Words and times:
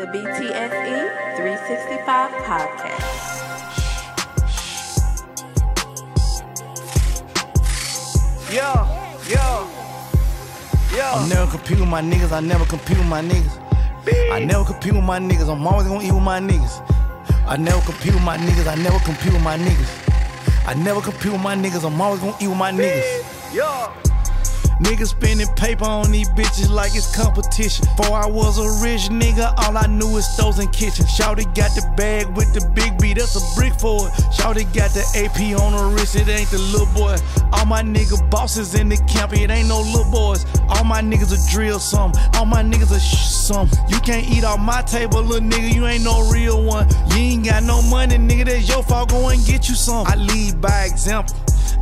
The 0.00 0.06
BTSE 0.06 1.36
365 1.36 2.30
podcast. 2.48 3.04
Yeah, 8.50 8.80
yeah, 9.28 9.68
yeah. 10.96 11.12
I 11.12 11.28
never 11.28 11.50
compete 11.50 11.80
with 11.80 11.86
my 11.86 12.00
niggas, 12.00 12.32
I 12.32 12.40
never 12.40 12.64
compete 12.64 12.96
with 12.96 13.08
my 13.08 13.20
niggas. 13.20 13.60
I 14.32 14.42
never 14.42 14.64
compete 14.64 14.94
with 14.94 15.04
my 15.04 15.18
niggas, 15.18 15.52
I'm 15.52 15.66
always 15.66 15.86
gonna 15.86 16.02
eat 16.02 16.12
with 16.12 16.22
my 16.22 16.40
niggas. 16.40 16.80
I 17.46 17.58
never 17.58 17.82
compete 17.82 18.14
with 18.14 18.22
my 18.22 18.38
niggas, 18.38 18.68
I 18.68 18.76
never 18.76 18.98
compete 19.00 19.34
with 19.34 19.42
my 19.42 19.58
niggas. 19.58 20.66
I 20.66 20.72
never 20.72 21.02
compete 21.02 21.32
with 21.32 21.42
my 21.42 21.54
niggas, 21.54 21.84
I'm 21.84 22.00
always 22.00 22.20
gonna 22.20 22.36
eat 22.40 22.48
with 22.48 22.56
my 22.56 22.72
niggas. 22.72 23.52
Yeah. 23.52 24.09
Niggas 24.80 25.08
spending 25.08 25.46
paper 25.56 25.84
on 25.84 26.10
these 26.10 26.30
bitches 26.30 26.70
like 26.70 26.94
it's 26.94 27.14
competition. 27.14 27.86
Before 27.96 28.16
I 28.16 28.26
was 28.26 28.56
a 28.58 28.82
rich 28.82 29.10
nigga, 29.10 29.52
all 29.58 29.76
I 29.76 29.86
knew 29.86 30.08
was 30.08 30.26
stores 30.26 30.58
and 30.58 30.72
kitchen. 30.72 31.04
Shouty 31.04 31.44
got 31.54 31.74
the 31.76 31.84
bag 31.96 32.26
with 32.34 32.54
the 32.54 32.66
big 32.74 32.98
B, 32.98 33.12
that's 33.12 33.36
a 33.36 33.60
brick 33.60 33.74
for 33.74 34.08
it. 34.08 34.12
Shouty 34.32 34.64
got 34.74 34.90
the 34.96 35.04
AP 35.12 35.60
on 35.60 35.74
her 35.74 35.94
wrist, 35.94 36.16
it 36.16 36.28
ain't 36.28 36.50
the 36.50 36.58
little 36.58 36.88
boy. 36.94 37.16
All 37.52 37.66
my 37.66 37.82
nigga 37.82 38.18
bosses 38.30 38.74
in 38.74 38.88
the 38.88 38.96
camp, 39.06 39.34
it 39.34 39.50
ain't 39.50 39.68
no 39.68 39.80
little 39.80 40.10
boys. 40.10 40.46
All 40.70 40.84
my 40.84 41.02
niggas 41.02 41.32
a 41.36 41.50
drill 41.52 41.78
some, 41.78 42.12
all 42.34 42.46
my 42.46 42.62
niggas 42.62 42.90
a 42.90 43.00
sh 43.00 43.28
some. 43.28 43.68
You 43.88 44.00
can't 44.00 44.26
eat 44.30 44.44
off 44.44 44.60
my 44.60 44.80
table, 44.82 45.22
little 45.22 45.46
nigga, 45.46 45.74
you 45.74 45.86
ain't 45.86 46.04
no 46.04 46.30
real 46.30 46.64
one. 46.64 46.88
You 47.10 47.16
ain't 47.16 47.44
got 47.44 47.64
no 47.64 47.82
money, 47.82 48.16
nigga, 48.16 48.46
that's 48.46 48.66
your 48.66 48.82
fault, 48.82 49.10
go 49.10 49.28
and 49.28 49.44
get 49.44 49.68
you 49.68 49.74
some. 49.74 50.06
I 50.06 50.14
lead 50.14 50.58
by 50.62 50.84
example. 50.84 51.36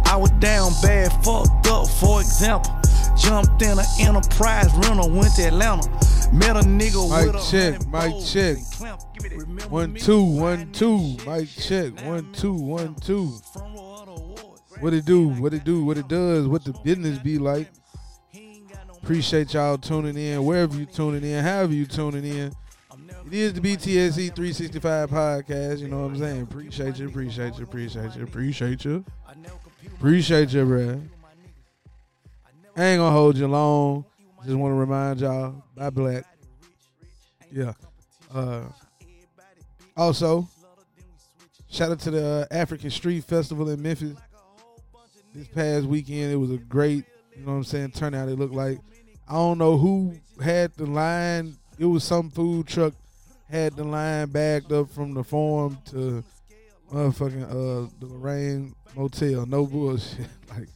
I 0.05 0.17
was 0.17 0.31
down 0.41 0.73
bad, 0.83 1.13
fucked 1.23 1.69
up, 1.69 1.87
for 1.87 2.21
example. 2.21 2.78
Jumped 3.21 3.63
in 3.63 3.79
an 3.79 3.85
enterprise 4.01 4.73
rental, 4.75 5.11
went 5.11 5.35
to 5.35 5.43
Atlanta. 5.43 5.89
Met 6.33 6.57
a 6.57 6.61
nigga 6.61 7.09
Mic 7.25 7.33
with 7.33 7.43
a 7.43 7.51
check, 7.51 7.81
mic 7.89 8.11
bowls 8.11 8.33
check. 8.33 8.57
and 8.59 8.67
clamp. 8.73 9.01
Give 9.15 9.33
it- 9.33 9.39
remember 9.39 9.69
One 9.69 9.95
two, 9.95 10.23
one 10.23 10.73
two. 10.73 11.17
Mic 11.27 11.49
check. 11.49 12.05
One 12.05 12.33
two, 12.33 12.55
one 12.55 12.95
two. 12.97 13.33
Front 13.53 13.75
row 13.77 13.95
of 13.95 14.07
the. 14.07 14.79
What 14.81 14.95
it 14.95 15.05
do? 15.05 15.29
What 15.29 15.55
it 15.55 15.65
do? 15.65 15.85
What 15.85 15.99
it 15.99 16.07
does? 16.09 16.47
What 16.47 16.65
the 16.65 16.73
business 16.85 17.19
be 17.19 17.39
like? 17.39 17.69
Appreciate 19.03 19.55
y'all 19.55 19.79
tuning 19.79 20.17
in. 20.17 20.45
Wherever 20.45 20.77
you 20.77 20.85
tuning 20.87 21.25
in, 21.25 21.43
however 21.43 21.73
you 21.73 21.87
tuning 21.87 22.25
in. 22.25 22.53
It 23.27 23.35
is 23.35 23.53
the 23.55 23.61
BTSE 23.61 24.35
365 24.35 25.11
podcast. 25.11 25.79
You 25.81 25.89
know 25.89 26.03
what 26.03 26.13
I'm 26.13 26.19
saying? 26.19 26.43
Appreciate 26.43 26.99
you. 26.99 27.09
Appreciate 27.09 27.57
you. 27.59 27.65
Appreciate 27.65 28.17
you. 28.17 28.23
Appreciate 28.23 28.85
you. 28.85 29.05
Appreciate 29.97 30.53
you, 30.53 30.65
bruh. 30.65 31.09
I 32.79 32.85
ain't 32.85 33.01
gonna 33.01 33.11
hold 33.11 33.37
you 33.37 33.49
long. 33.49 34.05
Just 34.45 34.57
want 34.57 34.71
to 34.71 34.77
remind 34.77 35.21
y'all, 35.21 35.65
buy 35.75 35.91
black. 35.91 36.25
Yeah. 37.51 37.73
Uh, 38.33 38.67
also, 39.97 40.49
shout 41.69 41.91
out 41.91 41.99
to 42.01 42.13
the 42.13 42.47
African 42.53 42.91
Street 42.91 43.25
Festival 43.25 43.69
in 43.69 43.83
Memphis. 43.83 44.15
This 45.35 45.49
past 45.49 45.87
weekend, 45.87 46.33
it 46.33 46.37
was 46.37 46.53
a 46.53 46.57
great, 46.57 47.05
you 47.37 47.45
know 47.45 47.51
what 47.51 47.59
I'm 47.59 47.65
saying, 47.65 47.91
turnout. 47.91 48.29
It 48.29 48.39
looked 48.39 48.55
like. 48.55 48.79
I 49.29 49.33
don't 49.33 49.59
know 49.59 49.77
who 49.77 50.15
had 50.41 50.73
the 50.75 50.87
line. 50.87 51.57
It 51.81 51.85
was 51.85 52.05
some 52.05 52.31
food 52.31 52.69
truck 52.69 52.95
had 53.51 53.75
the 53.75 53.83
line 53.83 54.29
bagged 54.29 54.73
up 54.73 54.89
from 54.89 55.15
the 55.15 55.25
farm 55.25 55.79
to 55.87 56.23
motherfucking 56.93 57.43
uh 57.43 57.91
the 57.99 58.07
Lorraine 58.07 58.77
Motel. 58.95 59.47
No 59.47 59.67
bullshit. 59.67 60.29
like 60.49 60.69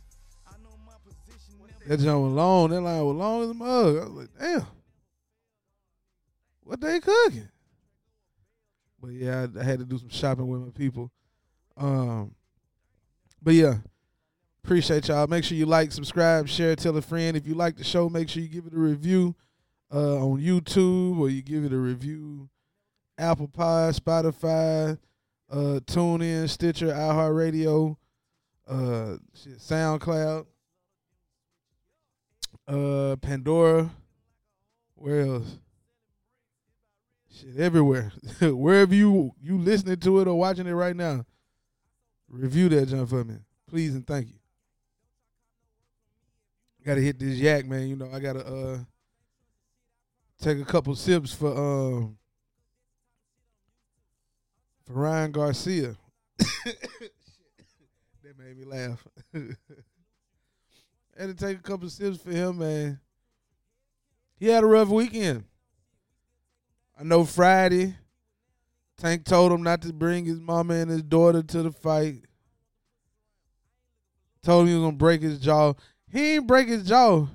that 1.87 2.01
joint 2.01 2.23
was 2.23 2.33
long. 2.33 2.71
That 2.71 2.81
line 2.81 3.05
was 3.05 3.17
long 3.17 3.43
as 3.43 3.51
a 3.51 3.55
mug. 3.55 3.97
I 3.97 4.01
was 4.01 4.11
like, 4.11 4.29
damn. 4.39 4.67
What 6.65 6.81
they 6.81 7.01
cooking? 7.01 7.49
But 9.01 9.11
yeah, 9.13 9.47
I, 9.57 9.61
I 9.61 9.65
had 9.65 9.81
to 9.81 9.85
do 9.85 9.99
some 9.99 10.09
shopping 10.09 10.49
with 10.49 10.61
my 10.61 10.71
people. 10.71 11.11
Um, 11.77 12.35
but 13.43 13.55
yeah, 13.55 13.79
appreciate 14.65 15.09
y'all. 15.09 15.27
Make 15.27 15.45
sure 15.45 15.57
you 15.57 15.67
like, 15.67 15.91
subscribe, 15.91 16.49
share, 16.49 16.77
tell 16.77 16.97
a 16.97 17.03
friend. 17.03 17.37
If 17.37 17.47
you 17.47 17.55
like 17.55 17.77
the 17.77 17.85
show, 17.85 18.09
make 18.09 18.29
sure 18.29 18.43
you 18.43 18.49
give 18.49 18.67
it 18.67 18.75
a 18.75 18.79
review 18.79 19.35
uh, 19.93 20.25
on 20.25 20.41
YouTube 20.41 21.19
or 21.19 21.29
you 21.29 21.43
give 21.43 21.65
it 21.65 21.73
a 21.73 21.77
review 21.77 22.49
Apple 23.19 23.49
Pie, 23.49 23.91
Spotify, 23.93 24.99
uh, 25.51 25.81
TuneIn, 25.85 26.49
Stitcher, 26.49 26.89
iHeartRadio, 26.89 27.97
uh, 28.69 29.17
SoundCloud, 29.37 30.47
uh, 32.69 33.17
Pandora. 33.17 33.91
Where 34.95 35.21
else? 35.23 35.59
Shit, 37.31 37.57
everywhere. 37.57 38.13
Wherever 38.41 38.95
you 38.95 39.33
you 39.41 39.59
listening 39.59 39.97
to 39.99 40.21
it 40.21 40.29
or 40.29 40.39
watching 40.39 40.67
it 40.67 40.73
right 40.73 40.95
now, 40.95 41.25
review 42.29 42.69
that 42.71 42.87
John 42.87 43.07
for 43.07 43.25
me, 43.25 43.37
please 43.69 43.95
and 43.95 44.07
thank 44.07 44.29
you. 44.29 44.39
Got 46.85 46.97
to 46.97 47.01
hit 47.01 47.19
this 47.19 47.39
yak, 47.39 47.67
man. 47.67 47.89
You 47.89 47.97
know 47.97 48.11
I 48.13 48.19
gotta 48.21 48.47
uh 48.47 48.79
take 50.41 50.59
a 50.59 50.65
couple 50.65 50.95
sips 50.97 51.33
for 51.33 51.51
um 51.51 52.19
for 54.85 54.95
Ryan 54.95 55.33
Garcia. 55.33 55.97
that 56.39 56.79
made 58.39 58.59
me 58.59 58.65
laugh. 58.65 59.07
had 61.17 61.29
to 61.29 61.35
take 61.35 61.59
a 61.59 61.63
couple 61.63 61.89
sips 61.89 62.19
for 62.19 62.31
him, 62.31 62.59
man. 62.59 63.01
He 64.39 64.49
had 64.49 64.65
a 64.65 64.67
rough 64.67 64.89
weekend. 64.89 65.45
I 66.99 67.05
know 67.05 67.25
Friday, 67.25 67.95
Tank 68.97 69.25
told 69.25 69.53
him 69.53 69.63
not 69.63 69.83
to 69.83 69.93
bring 69.93 70.25
his 70.25 70.41
mama 70.41 70.75
and 70.75 70.91
his 70.91 71.03
daughter 71.03 71.43
to 71.43 71.63
the 71.63 71.73
fight. 71.73 72.23
Told 74.43 74.63
him 74.63 74.69
he 74.69 74.75
was 74.75 74.85
gonna 74.85 74.97
break 74.97 75.23
his 75.23 75.39
jaw. 75.39 75.75
He 76.11 76.35
ain't 76.35 76.47
break 76.47 76.69
his 76.69 76.87
jaw. 76.87 77.27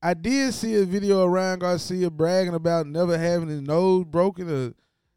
I 0.00 0.14
did 0.14 0.54
see 0.54 0.76
a 0.76 0.84
video 0.84 1.20
of 1.20 1.30
Ryan 1.30 1.58
Garcia 1.58 2.10
bragging 2.10 2.54
about 2.54 2.86
never 2.86 3.18
having 3.18 3.48
his 3.48 3.62
nose 3.62 4.04
broken 4.04 4.48
or 4.48 4.74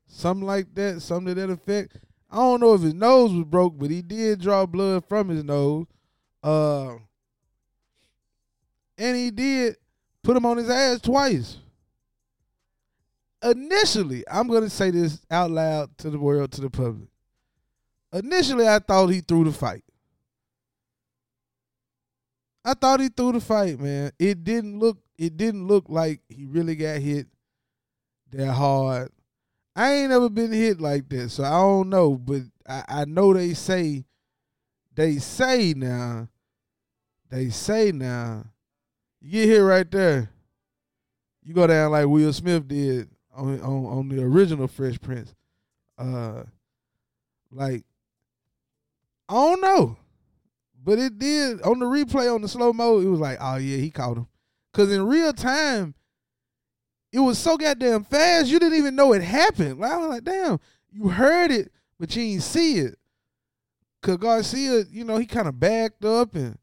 something 0.07 0.45
like 0.45 0.73
that, 0.75 1.01
something 1.01 1.35
to 1.35 1.41
that 1.41 1.53
effect. 1.53 1.97
I 2.29 2.37
don't 2.37 2.61
know 2.61 2.73
if 2.73 2.81
his 2.81 2.93
nose 2.93 3.33
was 3.33 3.45
broke, 3.45 3.77
but 3.77 3.91
he 3.91 4.01
did 4.01 4.41
draw 4.41 4.65
blood 4.65 5.05
from 5.07 5.29
his 5.29 5.43
nose. 5.43 5.85
Uh, 6.43 6.95
and 8.97 9.17
he 9.17 9.31
did 9.31 9.75
put 10.23 10.37
him 10.37 10.45
on 10.45 10.57
his 10.57 10.69
ass 10.69 11.01
twice. 11.01 11.57
Initially, 13.43 14.23
I'm 14.29 14.47
going 14.47 14.63
to 14.63 14.69
say 14.69 14.91
this 14.91 15.19
out 15.31 15.49
loud 15.49 15.97
to 15.99 16.09
the 16.09 16.19
world, 16.19 16.51
to 16.53 16.61
the 16.61 16.69
public. 16.69 17.09
Initially, 18.13 18.67
I 18.67 18.79
thought 18.79 19.07
he 19.07 19.21
threw 19.21 19.45
the 19.45 19.51
fight. 19.51 19.83
I 22.63 22.73
thought 22.75 22.99
he 22.99 23.09
threw 23.09 23.31
the 23.31 23.41
fight, 23.41 23.79
man. 23.79 24.11
It 24.19 24.43
didn't 24.43 24.77
look 24.77 24.97
it 25.17 25.37
didn't 25.37 25.67
look 25.67 25.85
like 25.87 26.21
he 26.29 26.45
really 26.45 26.75
got 26.75 26.99
hit 26.99 27.27
that 28.31 28.53
hard. 28.53 29.11
I 29.75 29.93
ain't 29.93 30.09
never 30.09 30.29
been 30.29 30.51
hit 30.51 30.81
like 30.81 31.07
that, 31.09 31.29
so 31.29 31.43
I 31.43 31.51
don't 31.51 31.89
know. 31.89 32.15
But 32.15 32.41
I, 32.67 32.83
I 32.87 33.05
know 33.05 33.33
they 33.33 33.53
say 33.53 34.05
they 34.95 35.17
say 35.17 35.73
now, 35.75 36.27
they 37.31 37.49
say 37.49 37.91
now, 37.91 38.45
you 39.21 39.31
get 39.31 39.49
hit 39.49 39.59
right 39.59 39.89
there, 39.89 40.29
you 41.43 41.53
go 41.53 41.65
down 41.65 41.91
like 41.91 42.05
Will 42.07 42.31
Smith 42.33 42.67
did 42.67 43.09
on 43.33 43.59
on, 43.61 43.85
on 43.85 44.09
the 44.09 44.21
original 44.21 44.67
Fresh 44.67 44.99
Prince. 45.01 45.33
Uh 45.97 46.43
like 47.51 47.83
I 49.27 49.33
don't 49.33 49.61
know. 49.61 49.97
But 50.83 50.99
it 50.99 51.19
did 51.19 51.61
on 51.61 51.79
the 51.79 51.85
replay 51.85 52.33
on 52.33 52.41
the 52.41 52.47
slow 52.47 52.73
mo. 52.73 52.99
It 52.99 53.05
was 53.05 53.19
like, 53.19 53.37
oh 53.39 53.55
yeah, 53.55 53.77
he 53.77 53.89
caught 53.89 54.17
him. 54.17 54.27
Cause 54.73 54.91
in 54.91 55.05
real 55.05 55.33
time, 55.33 55.95
it 57.11 57.19
was 57.19 57.37
so 57.37 57.57
goddamn 57.57 58.03
fast. 58.03 58.47
You 58.47 58.59
didn't 58.59 58.77
even 58.77 58.95
know 58.95 59.13
it 59.13 59.21
happened. 59.21 59.79
Like, 59.79 59.91
I 59.91 59.97
was 59.97 60.09
like, 60.09 60.23
damn, 60.23 60.59
you 60.91 61.09
heard 61.09 61.51
it, 61.51 61.71
but 61.99 62.15
you 62.15 62.23
didn't 62.23 62.43
see 62.43 62.79
it. 62.79 62.97
Cause 64.01 64.17
Garcia, 64.17 64.85
you 64.89 65.03
know, 65.03 65.17
he 65.17 65.25
kind 65.25 65.47
of 65.47 65.59
backed 65.59 66.03
up 66.03 66.35
and, 66.35 66.57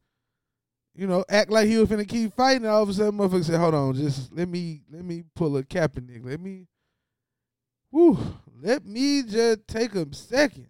you 0.99 1.07
know, 1.07 1.25
act 1.29 1.49
like 1.49 1.69
he 1.69 1.77
was 1.77 1.89
finna 1.89 2.07
keep 2.07 2.35
fighting. 2.35 2.67
All 2.67 2.83
of 2.83 2.89
a 2.89 2.93
sudden, 2.93 3.21
motherfucker 3.21 3.45
said, 3.45 3.61
"Hold 3.61 3.75
on, 3.75 3.95
just 3.95 4.33
let 4.33 4.49
me 4.49 4.83
let 4.91 5.05
me 5.05 5.23
pull 5.37 5.57
a 5.57 5.63
Kaepernick. 5.63 6.25
Let 6.25 6.41
me, 6.41 6.67
whoo, 7.93 8.19
let 8.61 8.85
me 8.85 9.23
just 9.23 9.69
take 9.69 9.95
a 9.95 10.13
second. 10.13 10.67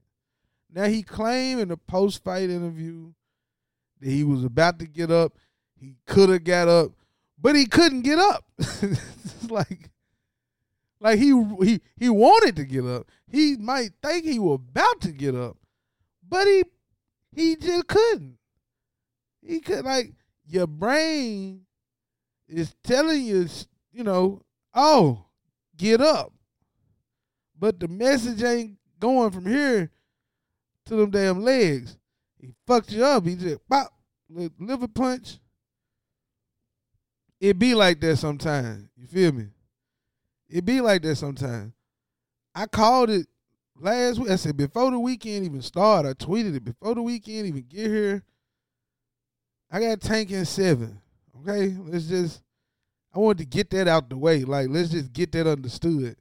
Now 0.70 0.84
he 0.84 1.02
claimed 1.02 1.62
in 1.62 1.68
the 1.68 1.78
post 1.78 2.22
fight 2.22 2.50
interview 2.50 3.12
that 4.02 4.10
he 4.10 4.22
was 4.22 4.44
about 4.44 4.78
to 4.80 4.86
get 4.86 5.10
up. 5.10 5.32
He 5.80 5.96
could 6.06 6.28
have 6.28 6.44
got 6.44 6.68
up, 6.68 6.92
but 7.40 7.56
he 7.56 7.64
couldn't 7.64 8.02
get 8.02 8.18
up. 8.18 8.44
It's 9.40 9.50
like, 9.50 9.88
like 11.00 11.18
he 11.18 11.28
he 11.62 11.80
he 11.96 12.10
wanted 12.10 12.56
to 12.56 12.64
get 12.64 12.84
up. 12.84 13.06
He 13.26 13.56
might 13.56 13.92
think 14.02 14.24
he 14.24 14.38
was 14.38 14.56
about 14.56 15.00
to 15.02 15.12
get 15.12 15.34
up, 15.34 15.56
but 16.28 16.46
he 16.46 16.64
he 17.34 17.56
just 17.56 17.86
couldn't. 17.86 18.37
He 19.48 19.60
could 19.60 19.86
like 19.86 20.12
your 20.46 20.66
brain 20.66 21.62
is 22.46 22.74
telling 22.84 23.24
you, 23.24 23.48
you 23.90 24.04
know, 24.04 24.42
oh, 24.74 25.24
get 25.74 26.02
up. 26.02 26.34
But 27.58 27.80
the 27.80 27.88
message 27.88 28.42
ain't 28.42 28.76
going 29.00 29.30
from 29.30 29.46
here 29.46 29.90
to 30.84 30.96
them 30.96 31.10
damn 31.10 31.42
legs. 31.42 31.96
He 32.38 32.52
fucked 32.66 32.92
you 32.92 33.02
up. 33.02 33.24
He 33.24 33.36
just 33.36 33.66
pop, 33.66 33.90
liver 34.28 34.86
punch. 34.86 35.38
It 37.40 37.58
be 37.58 37.74
like 37.74 38.00
that 38.00 38.16
sometimes. 38.16 38.86
You 38.98 39.06
feel 39.06 39.32
me? 39.32 39.46
It 40.50 40.64
be 40.66 40.82
like 40.82 41.00
that 41.02 41.16
sometimes. 41.16 41.72
I 42.54 42.66
called 42.66 43.08
it 43.08 43.26
last 43.80 44.18
week. 44.18 44.30
I 44.30 44.36
said 44.36 44.58
before 44.58 44.90
the 44.90 45.00
weekend 45.00 45.46
even 45.46 45.62
start. 45.62 46.04
I 46.04 46.12
tweeted 46.12 46.54
it 46.54 46.64
before 46.64 46.94
the 46.94 47.02
weekend 47.02 47.46
even 47.46 47.64
get 47.66 47.86
here. 47.86 48.24
I 49.70 49.80
got 49.80 50.00
Tank 50.00 50.30
in 50.30 50.44
seven. 50.44 51.00
Okay, 51.40 51.76
let's 51.86 52.06
just. 52.06 52.42
I 53.14 53.18
wanted 53.18 53.38
to 53.38 53.46
get 53.46 53.70
that 53.70 53.88
out 53.88 54.10
the 54.10 54.16
way. 54.16 54.44
Like, 54.44 54.68
let's 54.68 54.90
just 54.90 55.12
get 55.12 55.32
that 55.32 55.46
understood. 55.46 56.16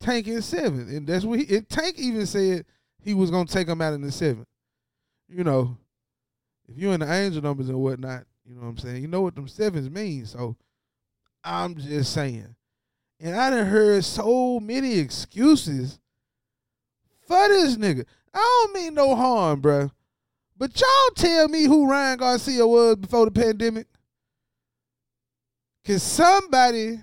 Tank 0.00 0.26
in 0.26 0.42
seven, 0.42 0.88
and 0.88 1.06
that's 1.06 1.24
what 1.24 1.40
he. 1.40 1.56
And 1.56 1.68
Tank 1.68 1.98
even 1.98 2.26
said 2.26 2.64
he 3.00 3.14
was 3.14 3.30
gonna 3.30 3.46
take 3.46 3.68
him 3.68 3.80
out 3.80 3.94
in 3.94 4.00
the 4.00 4.12
seven. 4.12 4.46
You 5.28 5.44
know, 5.44 5.76
if 6.68 6.76
you're 6.76 6.94
in 6.94 7.00
the 7.00 7.12
angel 7.12 7.42
numbers 7.42 7.68
and 7.68 7.78
whatnot, 7.78 8.24
you 8.44 8.54
know 8.54 8.62
what 8.62 8.68
I'm 8.68 8.78
saying. 8.78 9.02
You 9.02 9.08
know 9.08 9.22
what 9.22 9.34
them 9.34 9.48
sevens 9.48 9.90
mean. 9.90 10.26
So, 10.26 10.56
I'm 11.44 11.76
just 11.76 12.12
saying. 12.12 12.54
And 13.20 13.36
I 13.36 13.50
done 13.50 13.66
heard 13.66 14.04
so 14.04 14.58
many 14.58 14.98
excuses 14.98 16.00
for 17.26 17.48
this 17.48 17.76
nigga. 17.76 18.04
I 18.34 18.38
don't 18.38 18.74
mean 18.74 18.94
no 18.94 19.14
harm, 19.14 19.60
bro. 19.60 19.90
But 20.62 20.80
y'all 20.80 21.14
tell 21.16 21.48
me 21.48 21.64
who 21.64 21.90
Ryan 21.90 22.18
Garcia 22.18 22.64
was 22.64 22.94
before 22.94 23.24
the 23.24 23.32
pandemic. 23.32 23.88
Can 25.84 25.98
somebody 25.98 27.02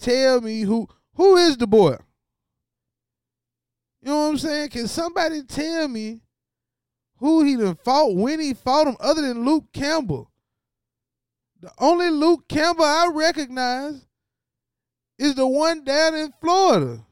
tell 0.00 0.40
me 0.40 0.62
who 0.62 0.88
who 1.14 1.36
is 1.36 1.56
the 1.56 1.68
boy? 1.68 1.96
You 4.00 4.08
know 4.08 4.16
what 4.24 4.30
I'm 4.30 4.38
saying? 4.38 4.70
Can 4.70 4.88
somebody 4.88 5.44
tell 5.44 5.86
me 5.86 6.22
who 7.18 7.44
he 7.44 7.54
done 7.54 7.76
fought, 7.76 8.16
when 8.16 8.40
he 8.40 8.52
fought 8.52 8.88
him, 8.88 8.96
other 8.98 9.22
than 9.22 9.44
Luke 9.44 9.66
Campbell? 9.72 10.32
The 11.60 11.70
only 11.78 12.10
Luke 12.10 12.48
Campbell 12.48 12.84
I 12.84 13.12
recognize 13.14 14.04
is 15.20 15.36
the 15.36 15.46
one 15.46 15.84
down 15.84 16.16
in 16.16 16.32
Florida. 16.40 17.04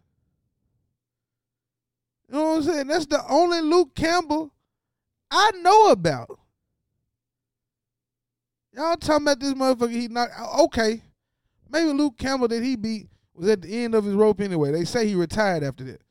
You 2.28 2.34
know 2.34 2.43
what 2.43 2.56
I'm 2.56 2.62
saying? 2.64 2.87
That's 2.88 3.06
the 3.06 3.23
only 3.28 3.61
Luke 3.61 3.94
Campbell 3.94 4.52
I 5.31 5.53
know 5.62 5.91
about. 5.91 6.38
Y'all 8.73 8.97
talking 8.97 9.27
about 9.27 9.41
this 9.41 9.55
motherfucker 9.55 9.91
he 9.91 10.09
not 10.09 10.29
uh, 10.38 10.65
okay. 10.65 11.03
Maybe 11.71 11.93
Luke 11.93 12.17
Campbell 12.19 12.49
that 12.49 12.62
he 12.62 12.77
beat 12.77 13.09
was 13.35 13.49
at 13.49 13.62
the 13.62 13.85
end 13.85 13.94
of 13.94 14.05
his 14.05 14.15
rope 14.15 14.41
anyway. 14.41 14.73
They 14.73 14.85
say 14.85 15.06
he 15.06 15.15
retired 15.15 15.62
after 15.62 15.85
that. 15.85 16.03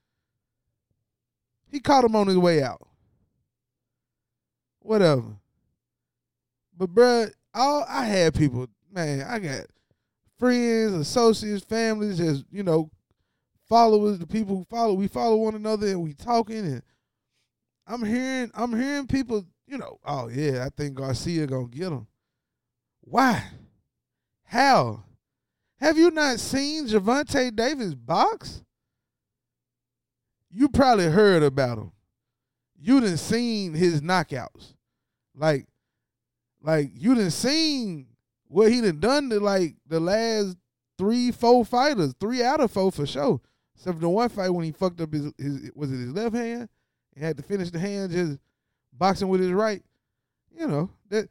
He 1.72 1.80
caught 1.80 2.04
him 2.04 2.16
on 2.16 2.28
his 2.28 2.38
way 2.38 2.64
out. 2.64 2.82
Whatever. 4.80 5.38
But 6.78 6.94
bruh, 6.94 7.32
all 7.54 7.86
I 7.88 8.06
had 8.06 8.34
people, 8.34 8.68
man, 8.92 9.26
I 9.28 9.40
got 9.40 9.66
friends, 10.38 10.94
associates, 10.94 11.64
families, 11.64 12.18
just, 12.18 12.46
you 12.52 12.64
know, 12.64 12.90
followers, 13.68 14.18
the 14.18 14.26
people 14.26 14.56
who 14.56 14.64
follow, 14.64 14.94
we 14.94 15.08
follow 15.08 15.36
one 15.36 15.56
another 15.56 15.88
and 15.88 16.02
we 16.02 16.14
talking 16.14 16.66
and 16.66 16.82
I'm 17.90 18.06
hearing 18.06 18.52
I'm 18.54 18.80
hearing 18.80 19.08
people, 19.08 19.46
you 19.66 19.80
know, 19.80 20.00
oh 20.06 20.30
yeah, 20.30 20.64
I 20.64 20.70
think 20.70 20.94
Garcia 20.94 21.48
gonna 21.48 21.68
get 21.68 21.88
him. 21.88 22.06
Why? 23.02 23.44
How? 24.44 25.04
Have 25.80 25.98
you 25.98 26.12
not 26.12 26.40
seen 26.40 26.88
Gervonta 26.88 27.56
Davis 27.56 27.96
box? 27.96 28.64
You 30.52 30.70
probably 30.70 31.08
heard 31.08 31.42
about 31.42 31.80
him. 31.80 31.92
You 32.80 33.02
didn't 33.02 33.18
seen 33.18 33.74
his 33.74 34.02
knockouts. 34.02 34.76
Like, 35.36 35.66
like 36.62 36.92
you 36.94 37.16
didn't 37.16 37.32
seen 37.32 38.06
what 38.48 38.72
he 38.72 38.82
done 38.82 39.00
done 39.00 39.30
to 39.32 39.40
like 39.40 39.76
the 39.88 40.00
last 40.00 40.58
three, 41.00 41.32
four 41.32 41.66
fighters, 41.66 42.14
three 42.20 42.44
out 42.44 42.60
of 42.60 42.70
four 42.70 42.92
for 42.92 43.08
sure. 43.08 43.42
Except 43.76 43.96
for 43.96 44.02
the 44.02 44.10
one 44.10 44.30
fight 44.30 44.50
when 44.50 44.66
he 44.66 44.72
fucked 44.72 45.02
up 45.02 45.12
his, 45.12 45.32
his 45.40 45.72
was 45.74 45.92
it 45.92 45.98
his 45.98 46.12
left 46.12 46.36
hand 46.36 46.70
and 47.16 47.24
had 47.24 47.38
to 47.38 47.44
finish 47.44 47.70
the 47.70 47.80
hand 47.80 48.12
just 48.12 48.40
boxing 48.94 49.28
with 49.28 49.42
his 49.42 49.52
right. 49.52 49.82
You 50.58 50.68
know 50.68 50.90
that 51.10 51.30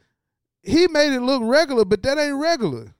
he 0.63 0.87
made 0.89 1.15
it 1.15 1.21
look 1.21 1.43
regular, 1.45 1.85
but 1.85 2.03
that 2.03 2.19
ain't 2.19 2.37
regular. 2.37 2.95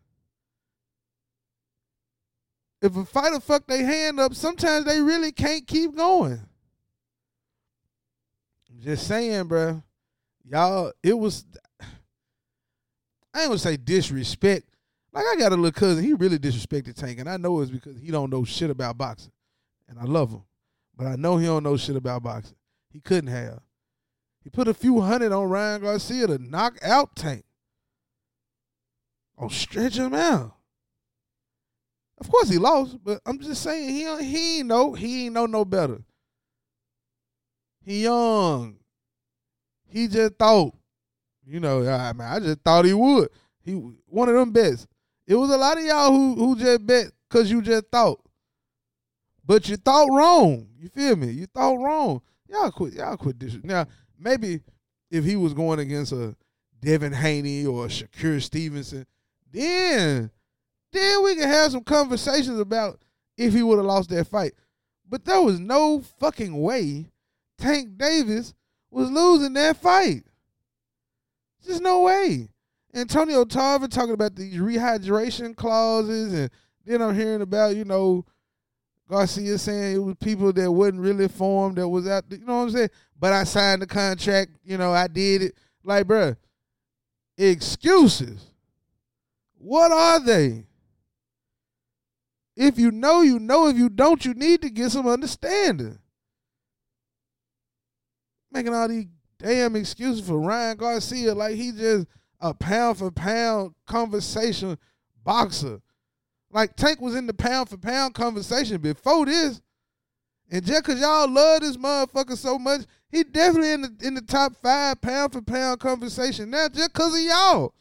If 2.81 2.97
a 2.97 3.05
fighter 3.05 3.41
fuck 3.41 3.67
their 3.67 3.85
hand 3.85 4.21
up, 4.21 4.35
sometimes 4.35 4.85
they 4.85 5.01
really 5.01 5.33
can't 5.33 5.67
keep 5.67 5.97
going. 5.97 6.41
I'm 8.71 8.81
just 8.81 9.07
saying, 9.07 9.49
bro. 9.49 9.83
Y'all, 10.45 10.93
it 11.03 11.19
was. 11.19 11.45
I 13.35 13.43
ain't 13.43 13.49
gonna 13.49 13.59
say 13.59 13.77
disrespect. 13.77 14.69
Like 15.13 15.25
I 15.27 15.37
got 15.37 15.53
a 15.53 15.57
little 15.57 15.73
cousin, 15.73 16.05
he 16.05 16.13
really 16.13 16.39
disrespected 16.39 16.95
Tank, 16.95 17.19
and 17.19 17.29
I 17.29 17.37
know 17.37 17.61
it's 17.61 17.71
because 17.71 17.99
he 17.99 18.11
don't 18.11 18.31
know 18.31 18.45
shit 18.45 18.71
about 18.71 18.99
boxing 18.99 19.33
and 19.89 19.99
I 19.99 20.05
love 20.05 20.31
him. 20.31 20.43
But 20.97 21.07
I 21.07 21.17
know 21.17 21.37
he 21.37 21.47
don't 21.47 21.63
know 21.63 21.77
shit 21.77 21.97
about 21.97 22.23
boxing. 22.23 22.57
He 22.99 23.03
couldn't 23.03 23.31
have. 23.31 23.61
He 24.43 24.51
put 24.51 24.67
a 24.67 24.75
few 24.75 25.01
hundred 25.01 25.31
on 25.31 25.49
Ryan 25.49 25.83
Garcia 25.83 26.27
to 26.27 26.39
knock 26.39 26.81
out 26.83 27.15
Tank. 27.15 27.45
Oh, 29.39 29.47
stretch 29.47 29.97
him 29.97 30.15
out. 30.15 30.57
Of 32.21 32.29
course 32.29 32.49
he 32.49 32.59
lost, 32.59 32.97
but 33.05 33.21
I'm 33.25 33.39
just 33.39 33.63
saying 33.63 33.91
he 33.91 34.25
he 34.25 34.59
ain't 34.59 34.67
know 34.67 34.95
he 34.95 35.27
ain't 35.27 35.35
know 35.35 35.47
no 35.47 35.65
better. 35.65 36.01
He 37.85 38.03
young. 38.03 38.79
He 39.87 40.09
just 40.09 40.35
thought, 40.35 40.75
you 41.47 41.61
know, 41.61 41.89
I 41.89 42.13
mean, 42.15 42.27
I 42.27 42.41
just 42.41 42.63
thought 42.65 42.85
he 42.85 42.95
would. 42.95 43.29
He 43.65 43.75
one 44.07 44.29
of 44.29 44.35
them 44.35 44.51
bets. 44.51 44.89
It 45.25 45.37
was 45.37 45.51
a 45.51 45.57
lot 45.57 45.79
of 45.79 45.85
y'all 45.85 46.11
who 46.11 46.35
who 46.35 46.57
just 46.59 46.85
bet 46.85 47.13
because 47.29 47.49
you 47.49 47.63
just 47.63 47.85
thought. 47.93 48.21
But 49.47 49.69
you 49.69 49.77
thought 49.77 50.09
wrong. 50.11 50.67
You 50.81 50.89
feel 50.89 51.15
me? 51.15 51.31
You 51.31 51.47
thought 51.47 51.77
wrong. 51.77 52.23
Y'all 52.49 52.71
quit. 52.71 52.95
Y'all 52.95 53.17
quit 53.17 53.39
this. 53.39 53.57
Now 53.63 53.87
maybe 54.19 54.61
if 55.11 55.25
he 55.25 55.37
was 55.37 55.55
going 55.55 55.79
against 55.79 56.13
a 56.13 56.35
Devin 56.81 57.13
Haney 57.13 57.67
or 57.67 57.87
a 57.87 57.89
Shakur 57.89 58.41
Stevenson, 58.43 59.07
then 59.51 60.31
then 60.93 61.25
we 61.25 61.35
can 61.37 61.49
have 61.49 61.73
some 61.73 61.85
conversations 61.85 62.59
about 62.59 63.01
if 63.37 63.53
he 63.53 63.63
would 63.63 63.79
have 63.79 63.87
lost 63.87 64.11
that 64.11 64.27
fight. 64.27 64.53
But 65.09 65.25
there 65.25 65.41
was 65.41 65.59
no 65.59 66.01
fucking 66.19 66.61
way 66.61 67.11
Tank 67.59 67.97
Davis 67.99 68.55
was 68.91 69.11
losing 69.11 69.53
that 69.55 69.77
fight. 69.77 70.25
Just 71.65 71.83
no 71.83 72.03
way. 72.03 72.49
Antonio 72.95 73.45
Tarver 73.45 73.89
talking 73.89 74.15
about 74.15 74.35
these 74.35 74.55
rehydration 74.55 75.55
clauses, 75.55 76.33
and 76.33 76.51
then 76.85 77.03
I'm 77.03 77.15
hearing 77.15 77.43
about 77.43 77.77
you 77.77 77.85
know 77.85 78.25
Garcia 79.09 79.57
saying 79.57 79.97
it 79.97 79.99
was 79.99 80.17
people 80.17 80.53
that 80.53 80.71
wasn't 80.71 81.01
really 81.01 81.29
formed 81.29 81.77
that 81.77 81.89
was 81.89 82.07
out. 82.07 82.29
There, 82.29 82.39
you 82.39 82.45
know 82.45 82.59
what 82.59 82.63
I'm 82.65 82.71
saying? 82.71 82.91
But 83.19 83.33
I 83.33 83.45
signed 83.45 83.83
the 83.83 83.87
contract. 83.87 84.53
You 84.63 84.77
know, 84.77 84.93
I 84.93 85.09
did 85.09 85.43
it. 85.43 85.55
Like, 85.83 86.07
bruh, 86.07 86.37
excuses. 87.37 88.45
What 89.57 89.91
are 89.91 90.21
they? 90.21 90.67
If 92.55 92.79
you 92.79 92.91
know, 92.91 93.23
you 93.23 93.39
know. 93.39 93.69
If 93.69 93.77
you 93.77 93.89
don't, 93.89 94.25
you 94.25 94.35
need 94.35 94.63
to 94.63 94.71
get 94.71 94.91
some 94.91 95.07
understanding. 95.07 95.99
Making 98.53 98.75
all 98.75 98.89
these 98.89 99.07
damn 99.39 99.77
excuses 99.77 100.27
for 100.27 100.39
Ryan 100.39 100.77
Garcia 100.77 101.35
like 101.35 101.55
he 101.55 101.73
just 101.73 102.07
a 102.41 102.53
pound 102.53 102.99
for 102.99 103.11
pound 103.11 103.75
conversation 103.87 104.79
boxer. 105.25 105.81
Like 106.51 106.77
Tank 106.77 107.01
was 107.01 107.15
in 107.15 107.27
the 107.27 107.35
pound 107.35 107.69
for 107.69 107.77
pound 107.77 108.15
conversation 108.15 108.81
before 108.81 109.27
this. 109.27 109.61
And 110.51 110.65
just 110.65 110.85
cause 110.85 110.99
y'all 110.99 111.31
love 111.31 111.61
this 111.61 111.77
motherfucker 111.77 112.37
so 112.37 112.59
much, 112.59 112.83
he 113.11 113.23
definitely 113.23 113.73
in 113.73 113.83
the 113.83 113.95
in 114.03 114.15
the 114.15 114.23
top 114.23 114.57
five 114.63 115.01
pound 115.01 115.33
for 115.33 115.43
pound 115.43 115.81
conversation 115.81 116.51
now, 116.51 116.69
just 116.69 116.95
cause 116.95 117.15
of 117.15 117.21
y'all. 117.21 117.75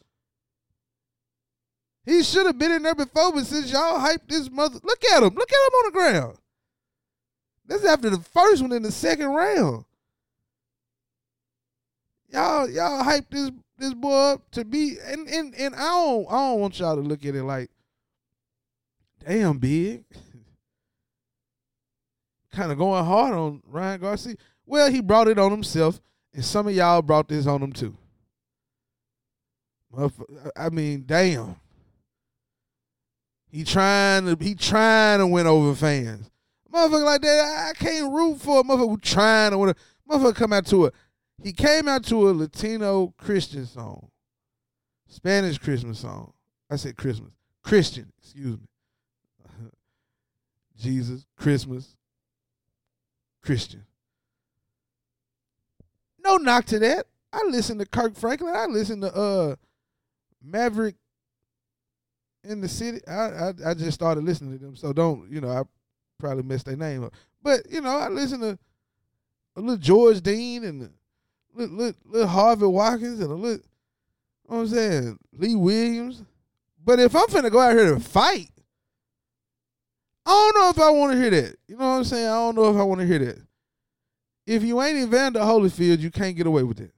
He 2.04 2.22
should 2.22 2.46
have 2.46 2.58
been 2.58 2.72
in 2.72 2.82
there 2.82 2.94
before, 2.94 3.32
but 3.32 3.46
since 3.46 3.70
y'all 3.72 3.98
hyped 3.98 4.28
this 4.28 4.50
mother, 4.50 4.80
look 4.82 5.04
at 5.04 5.22
him, 5.22 5.34
look 5.34 5.52
at 5.52 5.66
him 5.66 5.74
on 5.74 5.84
the 5.86 5.92
ground. 5.92 6.38
That's 7.66 7.84
after 7.84 8.08
the 8.08 8.20
first 8.20 8.62
one 8.62 8.72
in 8.72 8.82
the 8.82 8.92
second 8.92 9.28
round. 9.28 9.84
Y'all, 12.30 12.68
y'all 12.68 13.02
hyped 13.02 13.30
this 13.30 13.50
this 13.78 13.94
boy 13.94 14.32
up 14.32 14.50
to 14.50 14.64
be, 14.64 14.96
and 15.04 15.28
and 15.28 15.54
and 15.54 15.74
I 15.74 15.88
don't 15.88 16.26
I 16.28 16.32
don't 16.32 16.60
want 16.60 16.78
y'all 16.78 16.96
to 16.96 17.02
look 17.02 17.24
at 17.24 17.34
it 17.34 17.44
like 17.44 17.70
damn 19.28 19.58
big. 19.58 20.04
kind 22.52 22.72
of 22.72 22.78
going 22.78 23.04
hard 23.04 23.34
on 23.34 23.62
Ryan 23.66 24.00
Garcia. 24.00 24.36
Well, 24.66 24.90
he 24.90 25.00
brought 25.00 25.28
it 25.28 25.38
on 25.38 25.50
himself, 25.50 26.00
and 26.32 26.44
some 26.44 26.66
of 26.66 26.74
y'all 26.74 27.02
brought 27.02 27.28
this 27.28 27.46
on 27.46 27.62
him 27.62 27.72
too. 27.72 27.96
I 30.56 30.68
mean, 30.70 31.04
damn. 31.06 31.56
He 33.50 33.64
trying 33.64 34.26
to 34.26 34.44
he 34.44 34.54
trying 34.54 35.20
to 35.20 35.26
win 35.26 35.46
over 35.46 35.74
fans. 35.74 36.30
Motherfucker 36.70 37.04
like 37.04 37.22
that, 37.22 37.70
I 37.70 37.72
can't 37.72 38.12
root 38.12 38.40
for 38.40 38.60
a 38.60 38.62
motherfucker 38.62 38.90
who 38.90 38.98
trying 38.98 39.52
to 39.52 39.58
win. 39.58 39.70
A, 39.70 39.74
motherfucker 40.08 40.34
come 40.34 40.52
out 40.52 40.66
to 40.66 40.86
a 40.86 40.92
he 41.42 41.52
came 41.52 41.88
out 41.88 42.04
to 42.04 42.28
a 42.28 42.32
Latino 42.32 43.14
Christian 43.16 43.64
song, 43.64 44.10
Spanish 45.08 45.56
Christmas 45.56 46.00
song. 46.00 46.34
I 46.70 46.76
said 46.76 46.96
Christmas 46.96 47.32
Christian, 47.64 48.12
excuse 48.20 48.58
me. 48.58 48.68
Jesus 50.78 51.26
Christmas 51.36 51.96
Christian. 53.42 53.84
No 56.24 56.36
knock 56.36 56.66
to 56.66 56.78
that. 56.78 57.06
I 57.32 57.42
listen 57.48 57.78
to 57.78 57.86
Kirk 57.86 58.14
Franklin. 58.16 58.54
I 58.54 58.66
listen 58.66 59.00
to 59.00 59.14
uh 59.14 59.56
Maverick 60.42 60.94
in 62.44 62.60
the 62.60 62.68
city. 62.68 63.00
I, 63.06 63.12
I 63.12 63.52
I 63.66 63.74
just 63.74 63.92
started 63.92 64.24
listening 64.24 64.58
to 64.58 64.64
them, 64.64 64.76
so 64.76 64.92
don't 64.92 65.30
you 65.30 65.40
know 65.40 65.50
I 65.50 65.62
probably 66.18 66.42
messed 66.42 66.66
their 66.66 66.76
name 66.76 67.04
up. 67.04 67.14
But 67.42 67.70
you 67.70 67.80
know 67.80 67.96
I 67.96 68.08
listen 68.08 68.40
to 68.40 68.58
a 69.56 69.60
little 69.60 69.76
George 69.76 70.20
Dean 70.20 70.64
and 70.64 70.82
a 70.82 70.90
little, 71.54 71.76
little, 71.76 72.00
little 72.04 72.28
Harvey 72.28 72.66
Watkins 72.66 73.20
and 73.20 73.30
a 73.30 73.34
little. 73.34 73.62
You 74.44 74.50
know 74.50 74.56
what 74.56 74.60
I'm 74.60 74.68
saying 74.68 75.18
Lee 75.32 75.54
Williams. 75.54 76.22
But 76.82 77.00
if 77.00 77.14
I'm 77.14 77.26
finna 77.26 77.50
go 77.50 77.60
out 77.60 77.76
here 77.76 77.94
to 77.94 78.00
fight, 78.00 78.50
I 80.28 80.30
don't 80.30 80.56
know 80.56 80.68
if 80.68 80.78
I 80.78 80.90
want 80.90 81.12
to 81.12 81.18
hear 81.18 81.30
that. 81.30 81.56
You 81.66 81.76
know 81.78 81.88
what 81.88 81.96
I'm 81.96 82.04
saying? 82.04 82.26
I 82.26 82.34
don't 82.34 82.54
know 82.54 82.70
if 82.70 82.76
I 82.76 82.82
want 82.82 83.00
to 83.00 83.06
hear 83.06 83.18
that. 83.18 83.38
If 84.46 84.62
you 84.62 84.82
ain't 84.82 84.98
Evander 84.98 85.40
Holyfield, 85.40 86.00
you 86.00 86.10
can't 86.10 86.36
get 86.36 86.46
away 86.46 86.64
with 86.64 86.80
it. 86.80 86.92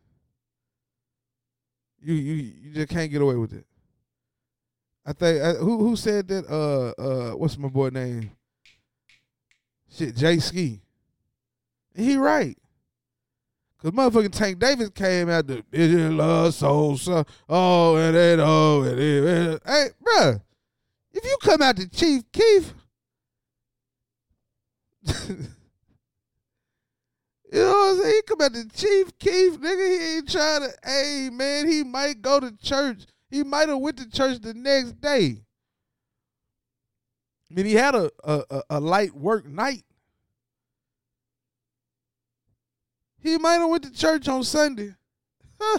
You 2.02 2.14
you 2.14 2.34
you 2.34 2.72
just 2.72 2.88
can't 2.88 3.10
get 3.10 3.22
away 3.22 3.37
with 3.37 3.52
it. 3.52 3.64
I 5.06 5.12
think 5.12 5.42
uh, 5.42 5.54
who 5.54 5.78
who 5.78 5.94
said 5.94 6.26
that? 6.26 6.44
Uh 6.49 7.00
uh, 7.00 7.37
what's 7.37 7.56
my 7.56 7.68
boy 7.68 7.90
name? 7.90 8.32
Shit, 9.92 10.16
Jay 10.16 10.38
Ski. 10.38 10.80
He 11.94 12.16
right. 12.16 12.58
Cause 13.80 13.92
motherfucking 13.92 14.32
Tank 14.32 14.58
Davis 14.58 14.90
came 14.90 15.30
out 15.30 15.46
the 15.46 15.62
bitch 15.70 16.16
love 16.16 16.52
soul 16.52 16.99
so 16.99 17.25
oh 17.49 17.96
and 17.96 18.14
then 18.14 18.40
oh 18.40 18.82
and 18.82 18.99
then 18.99 19.58
hey 19.64 19.87
bruh, 20.04 20.42
if 21.12 21.25
you 21.25 21.37
come 21.42 21.62
out 21.62 21.76
to 21.76 21.88
Chief 21.88 22.22
Keef, 22.32 22.75
You 27.52 27.59
know 27.59 27.69
what 27.69 27.97
I'm 27.97 28.02
saying? 28.02 28.14
He 28.14 28.23
come 28.23 28.40
at 28.42 28.52
the 28.52 28.71
Chief 28.73 29.19
Keef, 29.19 29.61
nigga. 29.61 30.00
He 30.00 30.16
ain't 30.16 30.30
trying 30.30 30.61
to. 30.62 30.73
Hey, 30.85 31.30
man, 31.33 31.69
he 31.69 31.83
might 31.83 32.23
go 32.23 32.38
to 32.38 32.57
church. 32.57 33.07
He 33.28 33.42
might 33.42 33.69
have 33.69 33.78
went 33.78 33.97
to 33.97 34.09
church 34.09 34.40
the 34.40 34.54
next 34.54 35.00
day. 35.00 35.42
I 37.50 37.54
mean, 37.54 37.66
he 37.66 37.75
had 37.75 37.97
a 37.97 38.11
a, 38.23 38.62
a 38.71 38.80
light 38.80 39.14
work 39.16 39.47
night. 39.47 39.83
He 43.19 43.37
might 43.37 43.54
have 43.54 43.69
went 43.69 43.83
to 43.83 43.92
church 43.92 44.28
on 44.28 44.45
Sunday. 44.45 44.95
Huh. 45.61 45.78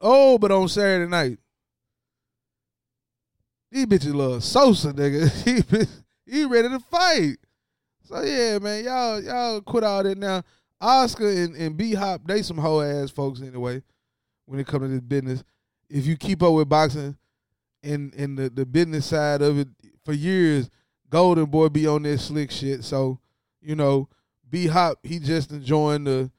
Oh, 0.00 0.38
but 0.38 0.52
on 0.52 0.68
Saturday 0.68 1.10
night, 1.10 1.38
these 3.70 3.86
bitches 3.86 4.14
love 4.14 4.44
Sosa, 4.44 4.92
nigga. 4.92 5.88
He, 6.26 6.44
ready 6.44 6.68
to 6.68 6.78
fight. 6.78 7.36
So 8.04 8.22
yeah, 8.22 8.58
man, 8.58 8.84
y'all 8.84 9.22
y'all 9.22 9.60
quit 9.60 9.84
all 9.84 10.02
that 10.02 10.18
now. 10.18 10.42
Oscar 10.80 11.28
and, 11.28 11.54
and 11.54 11.76
B 11.76 11.94
Hop, 11.94 12.22
they 12.26 12.42
some 12.42 12.58
hoe 12.58 12.80
ass 12.80 13.10
folks 13.10 13.40
anyway. 13.40 13.82
When 14.46 14.58
it 14.58 14.66
comes 14.66 14.84
to 14.84 14.88
this 14.88 15.00
business, 15.00 15.44
if 15.88 16.06
you 16.06 16.16
keep 16.16 16.42
up 16.42 16.52
with 16.52 16.68
boxing 16.68 17.16
and 17.82 18.12
and 18.14 18.36
the, 18.36 18.50
the 18.50 18.66
business 18.66 19.06
side 19.06 19.42
of 19.42 19.58
it 19.58 19.68
for 20.04 20.12
years, 20.12 20.68
Golden 21.08 21.46
Boy 21.46 21.68
be 21.68 21.86
on 21.86 22.02
this 22.02 22.26
slick 22.26 22.50
shit. 22.50 22.84
So 22.84 23.18
you 23.60 23.76
know, 23.76 24.08
B 24.48 24.66
Hop 24.66 24.98
he 25.04 25.18
just 25.18 25.52
enjoying 25.52 26.04
the, 26.04 26.30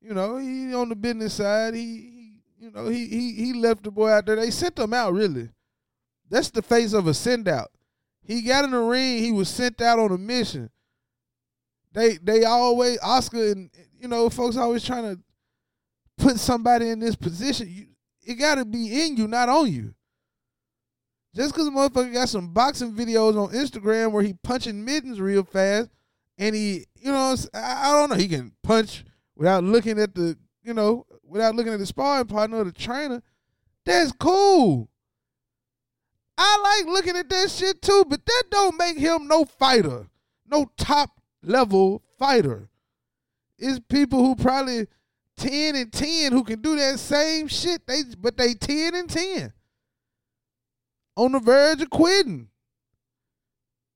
you 0.00 0.12
know, 0.12 0.36
he 0.38 0.74
on 0.74 0.88
the 0.88 0.96
business 0.96 1.34
side. 1.34 1.74
He, 1.74 1.80
he 1.80 2.40
you 2.58 2.70
know 2.72 2.88
he 2.88 3.06
he 3.06 3.32
he 3.32 3.52
left 3.52 3.84
the 3.84 3.90
boy 3.90 4.10
out 4.10 4.26
there. 4.26 4.36
They 4.36 4.50
sent 4.50 4.78
him 4.78 4.92
out 4.92 5.12
really. 5.12 5.50
That's 6.28 6.50
the 6.50 6.62
face 6.62 6.92
of 6.92 7.06
a 7.06 7.14
send 7.14 7.48
out. 7.48 7.70
He 8.24 8.42
got 8.42 8.64
in 8.64 8.70
the 8.70 8.80
ring. 8.80 9.18
He 9.18 9.32
was 9.32 9.48
sent 9.48 9.80
out 9.80 9.98
on 9.98 10.10
a 10.10 10.18
mission. 10.18 10.70
They 11.92 12.16
they 12.16 12.44
always 12.44 12.98
Oscar 13.02 13.52
and 13.52 13.70
you 14.00 14.08
know 14.08 14.28
folks 14.28 14.56
always 14.56 14.84
trying 14.84 15.14
to 15.14 15.22
put 16.18 16.38
somebody 16.38 16.88
in 16.88 16.98
this 16.98 17.14
position. 17.14 17.68
You, 17.70 17.86
it 18.26 18.34
got 18.34 18.56
to 18.56 18.64
be 18.64 19.04
in 19.04 19.16
you, 19.16 19.28
not 19.28 19.48
on 19.48 19.70
you. 19.70 19.94
Just 21.34 21.52
because 21.52 21.68
motherfucker 21.68 22.12
got 22.12 22.28
some 22.28 22.52
boxing 22.52 22.94
videos 22.94 23.36
on 23.36 23.52
Instagram 23.52 24.12
where 24.12 24.22
he 24.22 24.34
punching 24.34 24.84
mittens 24.84 25.20
real 25.20 25.44
fast, 25.44 25.90
and 26.38 26.54
he, 26.54 26.86
you 27.00 27.10
know, 27.10 27.34
I, 27.52 27.90
I 27.90 27.92
don't 27.92 28.10
know, 28.10 28.16
he 28.16 28.28
can 28.28 28.52
punch 28.62 29.04
without 29.34 29.64
looking 29.64 29.98
at 29.98 30.14
the, 30.14 30.38
you 30.62 30.72
know, 30.72 31.06
without 31.24 31.56
looking 31.56 31.72
at 31.72 31.80
the 31.80 31.86
sparring 31.86 32.26
partner 32.26 32.58
or 32.58 32.64
the 32.64 32.72
trainer. 32.72 33.20
That's 33.84 34.12
cool. 34.12 34.88
I 36.36 36.82
like 36.84 36.92
looking 36.92 37.16
at 37.16 37.28
that 37.28 37.50
shit 37.50 37.80
too, 37.80 38.04
but 38.08 38.24
that 38.26 38.44
don't 38.50 38.78
make 38.78 38.98
him 38.98 39.28
no 39.28 39.44
fighter, 39.44 40.08
no 40.46 40.70
top 40.76 41.20
level 41.42 42.02
fighter. 42.18 42.68
It's 43.58 43.78
people 43.88 44.24
who 44.24 44.34
probably 44.34 44.86
10 45.36 45.76
and 45.76 45.92
10 45.92 46.32
who 46.32 46.44
can 46.44 46.60
do 46.60 46.76
that 46.76 46.98
same 46.98 47.48
shit, 47.48 47.86
they 47.86 48.02
but 48.18 48.36
they 48.36 48.54
10 48.54 48.94
and 48.94 49.08
10. 49.08 49.52
On 51.16 51.32
the 51.32 51.38
verge 51.38 51.80
of 51.80 51.90
quitting. 51.90 52.48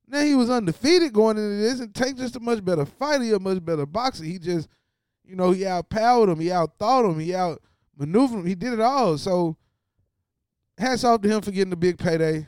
Now 0.07 0.23
he 0.23 0.35
was 0.35 0.49
undefeated 0.49 1.13
going 1.13 1.37
into 1.37 1.57
this 1.57 1.81
and 1.81 1.95
Tank 1.95 2.17
just 2.17 2.37
a 2.37 2.41
much 2.41 2.65
better 2.65 2.87
fighter, 2.87 3.35
a 3.35 3.41
much 3.41 3.63
better 3.63 3.85
boxer. 3.85 4.25
He 4.25 4.39
just, 4.39 4.69
you 5.25 5.37
know, 5.37 5.51
he 5.51 5.67
outpowered 5.67 6.31
him, 6.31 6.41
he 6.41 6.49
outthought 6.49 7.11
him, 7.11 7.19
he 7.19 7.35
outmaneuvered 7.35 8.39
him, 8.39 8.47
he 8.47 8.55
did 8.55 8.73
it 8.73 8.81
all. 8.81 9.19
So 9.19 9.57
hats 10.79 11.05
off 11.05 11.21
to 11.23 11.29
him 11.29 11.43
for 11.43 11.51
getting 11.51 11.71
the 11.71 11.77
big 11.77 11.99
payday. 11.99 12.47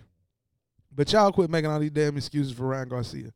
But 0.93 1.13
y'all 1.13 1.33
quit 1.33 1.51
making 1.51 1.71
all 1.71 1.81
these 1.81 1.91
damn 1.91 2.17
excuses 2.17 2.53
for 2.53 2.65
Ryan 2.65 2.89
Garcia. 2.89 3.33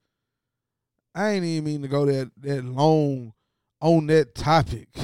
I 1.15 1.31
ain't 1.31 1.45
even 1.45 1.65
mean 1.65 1.83
to 1.83 1.89
go 1.89 2.05
that 2.07 2.31
that 2.39 2.65
long 2.65 3.33
on 3.81 4.07
that 4.09 4.35
topic. 4.35 4.89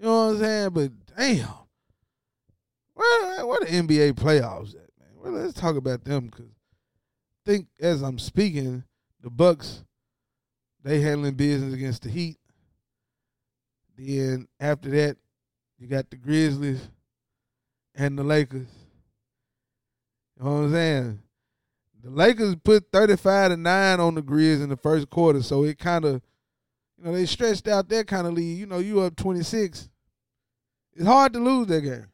You 0.00 0.10
know 0.10 0.26
what 0.26 0.32
I'm 0.34 0.38
saying? 0.40 0.70
But 0.70 1.16
damn, 1.16 1.48
where 2.92 3.46
where 3.46 3.60
the 3.60 3.66
NBA 3.66 4.14
playoffs 4.14 4.74
at, 4.74 4.90
man? 4.98 5.08
Well, 5.16 5.32
let's 5.32 5.54
talk 5.54 5.76
about 5.76 6.04
them 6.04 6.26
because 6.26 6.50
I 6.50 7.50
think 7.50 7.68
as 7.80 8.02
I'm 8.02 8.18
speaking, 8.18 8.84
the 9.22 9.30
Bucks 9.30 9.84
they 10.82 11.00
handling 11.00 11.34
business 11.34 11.72
against 11.72 12.02
the 12.02 12.10
Heat. 12.10 12.36
Then 13.96 14.46
after 14.60 14.90
that, 14.90 15.16
you 15.78 15.86
got 15.86 16.10
the 16.10 16.16
Grizzlies 16.16 16.90
and 17.94 18.18
the 18.18 18.24
Lakers. 18.24 18.68
You 20.44 20.50
know 20.50 20.56
what 20.56 20.62
I'm 20.64 20.72
saying? 20.72 21.20
The 22.02 22.10
Lakers 22.10 22.54
put 22.56 22.92
35 22.92 23.52
to 23.52 23.56
9 23.56 24.00
on 24.00 24.14
the 24.14 24.22
Grizz 24.22 24.62
in 24.62 24.68
the 24.68 24.76
first 24.76 25.08
quarter, 25.08 25.42
so 25.42 25.64
it 25.64 25.78
kind 25.78 26.04
of, 26.04 26.20
you 26.98 27.04
know, 27.04 27.14
they 27.14 27.24
stretched 27.24 27.66
out 27.66 27.88
that 27.88 28.06
kind 28.06 28.26
of 28.26 28.34
lead. 28.34 28.58
You 28.58 28.66
know, 28.66 28.78
you 28.78 29.00
up 29.00 29.16
26. 29.16 29.88
It's 30.96 31.06
hard 31.06 31.32
to 31.32 31.38
lose 31.38 31.68
that 31.68 31.80
game. 31.80 32.08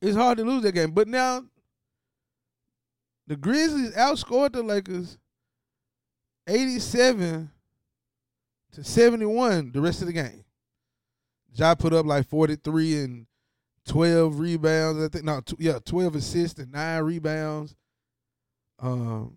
It's 0.00 0.16
hard 0.16 0.38
to 0.38 0.44
lose 0.44 0.62
that 0.62 0.76
game. 0.76 0.92
But 0.92 1.08
now, 1.08 1.42
the 3.26 3.34
Grizzlies 3.34 3.92
outscored 3.96 4.52
the 4.52 4.62
Lakers 4.62 5.18
87 6.46 7.50
to 8.74 8.84
71 8.84 9.72
the 9.72 9.80
rest 9.80 10.02
of 10.02 10.06
the 10.06 10.12
game. 10.12 10.44
Ja 11.52 11.74
put 11.74 11.92
up 11.92 12.06
like 12.06 12.28
43 12.28 13.02
and 13.02 13.26
12 13.86 14.38
rebounds. 14.38 15.02
I 15.02 15.08
think 15.08 15.24
no, 15.24 15.40
t- 15.40 15.56
yeah, 15.58 15.78
12 15.84 16.16
assists 16.16 16.58
and 16.58 16.72
nine 16.72 17.02
rebounds. 17.02 17.74
Um, 18.78 19.36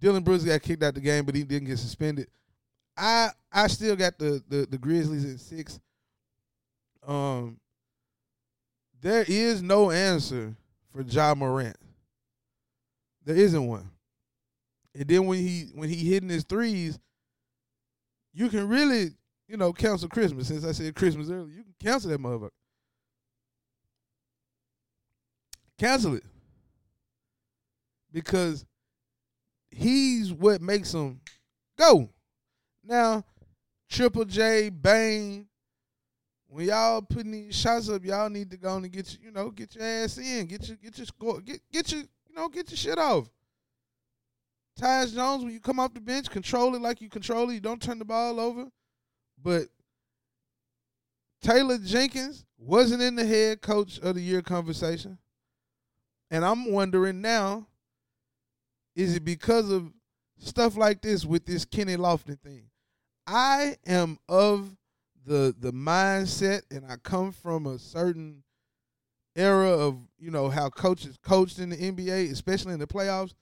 Dillon 0.00 0.22
Brooks 0.22 0.44
got 0.44 0.62
kicked 0.62 0.82
out 0.82 0.94
the 0.94 1.00
game, 1.00 1.24
but 1.24 1.34
he 1.34 1.44
didn't 1.44 1.68
get 1.68 1.78
suspended. 1.78 2.28
I 2.96 3.28
I 3.52 3.66
still 3.66 3.96
got 3.96 4.18
the 4.18 4.42
the, 4.48 4.66
the 4.68 4.78
Grizzlies 4.78 5.24
in 5.24 5.38
six. 5.38 5.78
Um, 7.06 7.58
there 9.00 9.24
is 9.26 9.62
no 9.62 9.90
answer 9.90 10.54
for 10.92 11.02
Ja 11.02 11.34
Morant. 11.34 11.76
There 13.24 13.36
isn't 13.36 13.66
one. 13.66 13.90
And 14.94 15.06
then 15.06 15.26
when 15.26 15.38
he 15.38 15.70
when 15.74 15.88
he 15.88 15.96
hitting 15.96 16.28
his 16.28 16.44
threes, 16.44 16.98
you 18.32 18.48
can 18.48 18.68
really 18.68 19.10
you 19.46 19.56
know 19.56 19.72
cancel 19.72 20.08
Christmas. 20.08 20.48
Since 20.48 20.64
I 20.64 20.72
said 20.72 20.94
Christmas 20.94 21.30
earlier, 21.30 21.52
you 21.54 21.62
can 21.62 21.74
cancel 21.80 22.10
that 22.10 22.20
motherfucker. 22.20 22.50
Cancel 25.80 26.16
it. 26.16 26.24
Because 28.12 28.66
he's 29.70 30.30
what 30.30 30.60
makes 30.60 30.92
them 30.92 31.22
go. 31.78 32.10
Now, 32.84 33.24
Triple 33.88 34.26
J, 34.26 34.68
Bane, 34.68 35.46
when 36.48 36.66
y'all 36.66 37.00
putting 37.00 37.32
these 37.32 37.56
shots 37.56 37.88
up, 37.88 38.04
y'all 38.04 38.28
need 38.28 38.50
to 38.50 38.58
go 38.58 38.76
and 38.76 38.92
get 38.92 39.10
your, 39.14 39.22
you 39.24 39.30
know, 39.30 39.50
get 39.50 39.74
your 39.74 39.84
ass 39.84 40.18
in, 40.18 40.46
get 40.46 40.68
your 40.68 40.76
get 40.76 40.98
your 40.98 41.06
score, 41.06 41.40
get 41.40 41.60
get 41.72 41.90
your 41.90 42.02
you 42.02 42.34
know, 42.36 42.48
get 42.50 42.68
your 42.70 42.76
shit 42.76 42.98
off. 42.98 43.30
Tyus 44.78 45.14
Jones, 45.14 45.42
when 45.42 45.52
you 45.52 45.60
come 45.60 45.80
off 45.80 45.94
the 45.94 46.00
bench, 46.00 46.28
control 46.28 46.74
it 46.74 46.82
like 46.82 47.00
you 47.00 47.08
control 47.08 47.48
it. 47.48 47.54
You 47.54 47.60
don't 47.60 47.80
turn 47.80 47.98
the 47.98 48.04
ball 48.04 48.38
over. 48.38 48.66
But 49.42 49.68
Taylor 51.40 51.78
Jenkins 51.78 52.44
wasn't 52.58 53.00
in 53.00 53.14
the 53.14 53.24
head 53.24 53.62
coach 53.62 53.98
of 54.00 54.14
the 54.16 54.20
year 54.20 54.42
conversation. 54.42 55.16
And 56.30 56.44
I'm 56.44 56.70
wondering 56.72 57.20
now, 57.20 57.66
is 58.94 59.16
it 59.16 59.24
because 59.24 59.70
of 59.70 59.92
stuff 60.38 60.76
like 60.76 61.02
this 61.02 61.24
with 61.24 61.44
this 61.44 61.64
Kenny 61.64 61.96
Lofton 61.96 62.38
thing? 62.40 62.64
I 63.26 63.76
am 63.86 64.18
of 64.28 64.76
the 65.26 65.54
the 65.58 65.72
mindset 65.72 66.62
and 66.70 66.84
I 66.86 66.96
come 66.96 67.32
from 67.32 67.66
a 67.66 67.78
certain 67.78 68.42
era 69.36 69.70
of, 69.70 69.98
you 70.18 70.30
know, 70.30 70.48
how 70.48 70.68
coaches 70.70 71.18
coached 71.22 71.58
in 71.58 71.70
the 71.70 71.76
NBA, 71.76 72.30
especially 72.32 72.74
in 72.74 72.80
the 72.80 72.86
playoffs. 72.86 73.34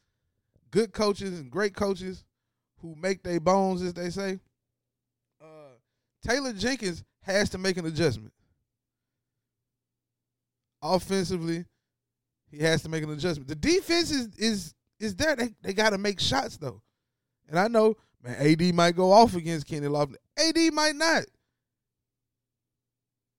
Good 0.71 0.93
coaches 0.93 1.39
and 1.39 1.51
great 1.51 1.75
coaches 1.75 2.25
who 2.81 2.95
make 2.95 3.23
their 3.23 3.41
bones, 3.41 3.83
as 3.83 3.95
they 3.95 4.11
say. 4.11 4.39
Uh, 5.41 5.77
Taylor 6.23 6.53
Jenkins 6.53 7.05
has 7.23 7.49
to 7.51 7.59
make 7.59 7.77
an 7.77 7.87
adjustment. 7.87 8.33
Offensively, 10.83 11.65
he 12.51 12.59
has 12.59 12.83
to 12.83 12.89
make 12.89 13.03
an 13.03 13.11
adjustment. 13.11 13.49
The 13.49 13.55
defense 13.55 14.11
is 14.11 14.29
is 14.37 14.75
is 14.99 15.15
there. 15.17 15.37
They 15.37 15.55
they 15.63 15.73
got 15.73 15.91
to 15.91 15.99
make 15.99 16.21
shots 16.21 16.57
though, 16.57 16.83
and 17.49 17.59
I 17.59 17.69
know 17.69 17.97
man, 18.23 18.37
AD 18.37 18.75
might 18.75 18.97
go 18.97 19.13
off 19.13 19.35
against 19.35 19.67
Kenny 19.67 19.87
Lofton. 19.87 20.17
AD 20.39 20.73
might 20.73 20.97
not. 20.97 21.25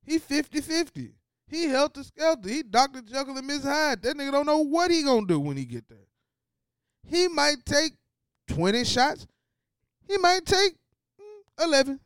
He 0.06 0.18
50-50. 0.18 1.12
He 1.48 1.66
helter 1.66 2.04
skelter. 2.04 2.50
He 2.50 2.64
Dr. 2.64 3.02
Jekyll 3.02 3.38
and 3.38 3.46
Miss 3.46 3.64
Hyde. 3.64 4.02
That 4.02 4.18
nigga 4.18 4.32
don't 4.32 4.46
know 4.46 4.60
what 4.60 4.92
he 4.92 5.04
gonna 5.04 5.28
do 5.28 5.40
when 5.40 5.58
he 5.58 5.66
get 5.66 5.88
there. 5.88 5.98
He 7.08 7.28
might 7.28 7.66
take 7.66 7.94
20 8.48 8.84
shots. 8.84 9.28
He 10.08 10.18
might 10.18 10.46
take 10.46 10.74
mm, 11.20 11.64
11. 11.66 12.00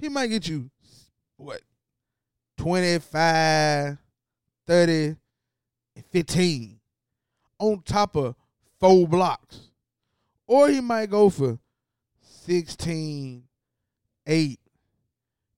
He 0.00 0.08
might 0.08 0.28
get 0.28 0.48
you 0.48 0.70
what 1.36 1.60
25, 2.58 3.98
30, 4.68 5.16
and 5.96 6.04
15 6.12 6.78
on 7.58 7.82
top 7.82 8.14
of 8.16 8.36
four 8.78 9.08
blocks. 9.08 9.70
Or 10.46 10.68
he 10.68 10.80
might 10.80 11.10
go 11.10 11.30
for 11.30 11.58
16, 12.20 13.42
8, 14.26 14.60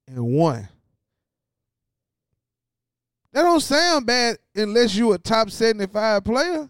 and 0.09 0.19
1. 0.19 0.69
That 3.33 3.43
don't 3.43 3.61
sound 3.61 4.07
bad 4.07 4.39
unless 4.55 4.95
you 4.95 5.13
a 5.13 5.19
top 5.19 5.51
75 5.51 6.25
player 6.25 6.69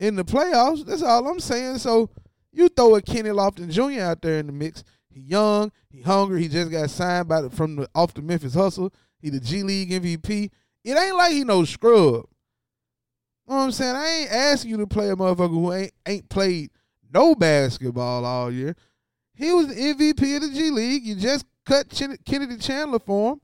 in 0.00 0.16
the 0.16 0.24
playoffs. 0.24 0.84
That's 0.84 1.02
all 1.02 1.26
I'm 1.26 1.40
saying. 1.40 1.78
So 1.78 2.10
you 2.52 2.68
throw 2.68 2.96
a 2.96 3.02
Kenny 3.02 3.30
Lofton 3.30 3.70
Jr. 3.70 4.02
out 4.02 4.20
there 4.20 4.38
in 4.38 4.46
the 4.46 4.52
mix. 4.52 4.84
He 5.08 5.20
young, 5.20 5.72
he 5.88 6.02
hungry. 6.02 6.42
He 6.42 6.48
just 6.48 6.70
got 6.70 6.90
signed 6.90 7.28
by 7.28 7.42
the, 7.42 7.50
from 7.50 7.76
the 7.76 7.88
off 7.94 8.12
the 8.12 8.22
Memphis 8.22 8.54
Hustle. 8.54 8.92
He 9.20 9.30
the 9.30 9.40
G 9.40 9.62
League 9.62 9.90
MVP. 9.90 10.50
It 10.88 10.98
ain't 10.98 11.16
like 11.16 11.32
he 11.32 11.44
no 11.44 11.64
scrub. 11.64 12.24
You 13.46 13.54
know 13.54 13.56
what 13.56 13.64
I'm 13.64 13.72
saying? 13.72 13.96
I 13.96 14.08
ain't 14.08 14.30
asking 14.30 14.70
you 14.70 14.76
to 14.78 14.86
play 14.86 15.10
a 15.10 15.16
motherfucker 15.16 15.50
who 15.50 15.72
ain't 15.72 15.92
ain't 16.06 16.28
played 16.28 16.70
no 17.12 17.34
basketball 17.34 18.24
all 18.24 18.50
year. 18.50 18.74
He 19.34 19.52
was 19.52 19.68
the 19.68 19.74
MVP 19.74 20.36
of 20.36 20.42
the 20.42 20.50
G 20.50 20.70
League. 20.70 21.04
You 21.04 21.14
just 21.14 21.44
cut 21.66 21.88
Kennedy 22.24 22.56
Chandler 22.56 22.98
for 22.98 23.32
him. 23.32 23.40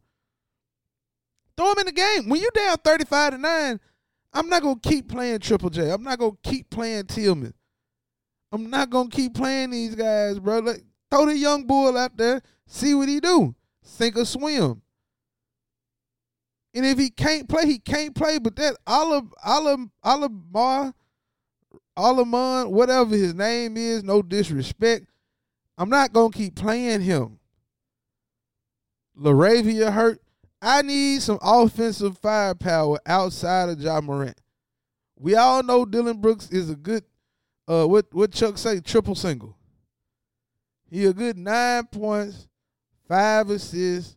Throw 1.57 1.72
him 1.72 1.78
in 1.80 1.87
the 1.87 1.92
game. 1.92 2.28
When 2.28 2.40
you 2.40 2.50
down 2.54 2.78
35 2.78 3.33
to 3.33 3.38
9, 3.38 3.80
I'm 4.33 4.48
not 4.48 4.62
gonna 4.62 4.80
keep 4.80 5.09
playing 5.09 5.38
Triple 5.40 5.70
J. 5.70 5.90
I'm 5.90 6.02
not 6.02 6.18
gonna 6.18 6.33
keep 6.42 6.68
playing 6.70 7.07
Tillman. 7.07 7.54
I'm 8.50 8.70
not 8.70 8.90
gonna 8.90 9.11
keep 9.11 9.35
playing 9.35 9.70
these 9.70 9.94
guys, 9.94 10.38
bro. 10.38 10.61
Like, 10.61 10.83
throw 11.11 11.26
the 11.26 11.37
young 11.37 11.66
bull 11.66 11.96
out 11.96 12.16
there, 12.16 12.42
see 12.66 12.94
what 12.94 13.09
he 13.09 13.20
do. 13.20 13.54
Sink 13.83 14.16
or 14.16 14.24
swim. 14.24 14.80
And 16.74 16.84
if 16.84 16.98
he 16.98 17.08
can't 17.08 17.48
play, 17.48 17.66
he 17.66 17.78
can't 17.78 18.14
play. 18.14 18.38
But 18.38 18.56
that 18.56 18.76
Olive 18.87 19.32
Olive 19.42 19.88
Olimar, 20.04 20.92
Olimon, 21.96 22.70
whatever 22.70 23.14
his 23.14 23.32
name 23.32 23.76
is, 23.76 24.02
no 24.02 24.22
disrespect. 24.22 25.06
I'm 25.78 25.88
not 25.88 26.12
gonna 26.12 26.30
keep 26.30 26.56
playing 26.56 27.02
him. 27.02 27.38
LaRavia 29.18 29.92
hurt. 29.92 30.20
I 30.60 30.82
need 30.82 31.22
some 31.22 31.38
offensive 31.42 32.18
firepower 32.18 32.98
outside 33.06 33.68
of 33.68 33.80
Ja 33.80 34.00
Morant. 34.00 34.40
We 35.16 35.37
all 35.37 35.62
know 35.62 35.84
Dillon 35.84 36.20
Brooks 36.20 36.48
is 36.50 36.70
a 36.70 36.76
good 36.76 37.04
uh 37.68 37.87
what 37.87 38.06
what 38.12 38.32
Chuck 38.32 38.58
say, 38.58 38.80
triple 38.80 39.14
single. 39.14 39.56
He 40.90 41.04
a 41.06 41.12
good 41.12 41.37
nine 41.37 41.87
points, 41.87 42.48
five 43.08 43.50
assists, 43.50 44.16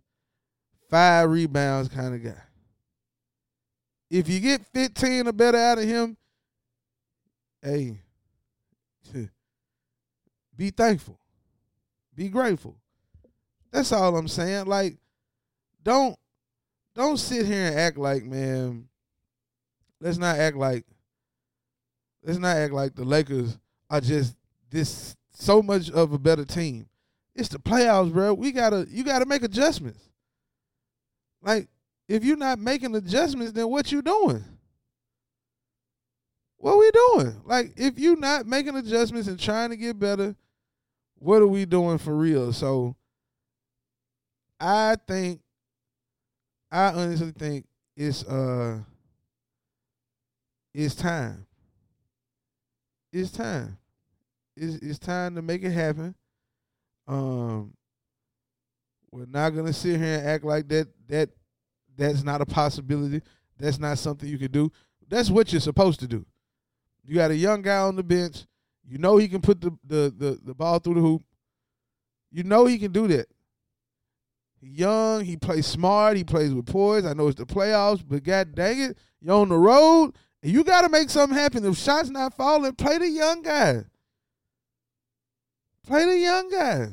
five 0.89 1.29
rebounds 1.29 1.89
kind 1.89 2.15
of 2.15 2.23
guy. 2.23 2.46
If 4.09 4.29
you 4.29 4.39
get 4.39 4.65
15 4.73 5.27
or 5.27 5.33
better 5.33 5.57
out 5.57 5.77
of 5.79 5.83
him, 5.83 6.17
hey, 7.61 7.97
be 10.55 10.69
thankful. 10.69 11.19
Be 12.15 12.29
grateful. 12.29 12.75
That's 13.71 13.91
all 13.91 14.17
I'm 14.17 14.27
saying. 14.27 14.65
Like, 14.65 14.97
don't 15.83 16.17
don't 16.95 17.17
sit 17.17 17.45
here 17.45 17.67
and 17.67 17.79
act 17.79 17.97
like, 17.97 18.23
man, 18.23 18.87
let's 20.01 20.17
not 20.17 20.37
act 20.37 20.57
like 20.57 20.85
let's 22.23 22.39
not 22.39 22.57
act 22.57 22.73
like 22.73 22.95
the 22.95 23.05
Lakers 23.05 23.57
are 23.89 24.01
just 24.01 24.35
this 24.69 25.15
so 25.31 25.61
much 25.61 25.89
of 25.91 26.13
a 26.13 26.19
better 26.19 26.45
team. 26.45 26.87
It's 27.35 27.49
the 27.49 27.59
playoffs, 27.59 28.11
bro. 28.11 28.33
We 28.33 28.51
gotta 28.51 28.87
you 28.89 29.03
gotta 29.03 29.25
make 29.25 29.43
adjustments. 29.43 30.03
Like, 31.41 31.67
if 32.07 32.23
you're 32.23 32.37
not 32.37 32.59
making 32.59 32.95
adjustments, 32.95 33.51
then 33.51 33.69
what 33.69 33.91
you 33.91 34.01
doing? 34.01 34.43
What 36.57 36.77
we 36.77 36.89
doing? 36.91 37.41
Like, 37.45 37.73
if 37.77 37.99
you're 37.99 38.17
not 38.17 38.47
making 38.47 38.75
adjustments 38.75 39.27
and 39.27 39.39
trying 39.39 39.69
to 39.69 39.77
get 39.77 39.99
better, 39.99 40.35
what 41.19 41.41
are 41.41 41.47
we 41.47 41.65
doing 41.65 41.97
for 41.97 42.15
real? 42.15 42.51
So 42.53 42.95
I 44.59 44.95
think 45.07 45.41
I 46.71 46.91
honestly 46.91 47.31
think 47.31 47.65
it's 47.95 48.23
uh 48.23 48.79
it's 50.73 50.95
time. 50.95 51.45
It's 53.11 53.31
time. 53.31 53.77
It's 54.55 54.75
it's 54.83 54.99
time 54.99 55.35
to 55.35 55.41
make 55.41 55.63
it 55.63 55.71
happen. 55.71 56.15
Um 57.07 57.73
we're 59.11 59.25
not 59.25 59.51
gonna 59.51 59.73
sit 59.73 59.99
here 59.99 60.19
and 60.19 60.27
act 60.27 60.43
like 60.43 60.67
that 60.69 60.87
that 61.07 61.29
that's 61.97 62.23
not 62.23 62.41
a 62.41 62.45
possibility. 62.45 63.21
That's 63.57 63.79
not 63.79 63.97
something 63.97 64.29
you 64.29 64.37
can 64.37 64.51
do. 64.51 64.71
That's 65.09 65.29
what 65.29 65.51
you're 65.51 65.61
supposed 65.61 65.99
to 66.01 66.07
do. 66.07 66.25
You 67.03 67.15
got 67.15 67.31
a 67.31 67.35
young 67.35 67.61
guy 67.61 67.79
on 67.79 67.95
the 67.95 68.03
bench. 68.03 68.45
You 68.87 68.97
know 68.97 69.17
he 69.17 69.27
can 69.27 69.41
put 69.41 69.59
the 69.61 69.71
the 69.85 70.13
the, 70.15 70.39
the 70.43 70.53
ball 70.53 70.79
through 70.79 70.95
the 70.95 71.01
hoop. 71.01 71.23
You 72.31 72.43
know 72.43 72.65
he 72.65 72.77
can 72.77 72.91
do 72.91 73.07
that. 73.07 73.27
He 74.59 74.69
young, 74.69 75.23
he 75.23 75.37
plays 75.37 75.65
smart, 75.65 76.17
he 76.17 76.23
plays 76.23 76.53
with 76.53 76.65
poise. 76.65 77.05
I 77.05 77.13
know 77.13 77.27
it's 77.27 77.37
the 77.37 77.45
playoffs, 77.45 78.03
but 78.05 78.23
god 78.23 78.55
dang 78.55 78.79
it, 78.79 78.97
you're 79.21 79.35
on 79.35 79.49
the 79.49 79.57
road 79.57 80.13
and 80.43 80.51
you 80.51 80.63
gotta 80.63 80.89
make 80.89 81.09
something 81.09 81.37
happen. 81.37 81.65
If 81.65 81.77
shots 81.77 82.09
not 82.09 82.35
falling, 82.35 82.73
play 82.73 82.97
the 82.97 83.09
young 83.09 83.41
guy. 83.41 83.83
Play 85.85 86.05
the 86.05 86.17
young 86.17 86.49
guy. 86.49 86.87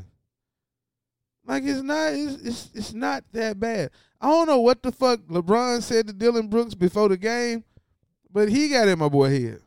Like 1.47 1.65
it's 1.65 1.83
not 1.83 2.13
it's, 2.13 2.43
it's 2.43 2.71
it's 2.75 2.93
not 2.95 3.25
that 3.33 3.59
bad. 3.59 3.91
I 4.25 4.29
don't 4.29 4.47
know 4.47 4.61
what 4.61 4.83
the 4.83 4.91
fuck 4.91 5.21
LeBron 5.29 5.83
said 5.83 6.07
to 6.07 6.15
Dillon 6.15 6.49
Brooks 6.49 6.75
before 6.75 7.11
the 7.11 7.17
game, 7.19 7.63
but 8.33 8.49
he 8.49 8.71
got 8.71 8.89
in 8.89 8.99
my 8.99 9.11
boy 9.11 9.29
head. 9.29 9.61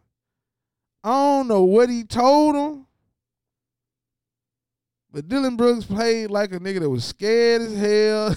I 1.04 1.12
don't 1.12 1.48
know 1.48 1.64
what 1.64 1.90
he 1.92 2.04
told 2.04 2.56
him. 2.56 2.88
But 5.12 5.28
Dillon 5.28 5.58
Brooks 5.58 5.86
played 5.86 6.32
like 6.32 6.54
a 6.54 6.60
nigga 6.60 6.80
that 6.80 6.90
was 6.90 7.06
scared 7.06 7.62
as 7.62 7.78
hell. 7.78 8.30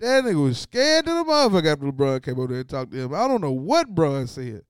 that 0.00 0.24
nigga 0.24 0.42
was 0.42 0.58
scared 0.58 1.04
to 1.04 1.12
the 1.12 1.24
motherfucker 1.30 1.72
after 1.72 1.86
LeBron 1.86 2.20
came 2.20 2.40
over 2.40 2.48
there 2.48 2.60
and 2.62 2.68
talked 2.68 2.90
to 2.90 2.98
him. 2.98 3.14
I 3.14 3.28
don't 3.28 3.40
know 3.40 3.52
what 3.52 3.94
Bron 3.94 4.26
said. 4.26 4.62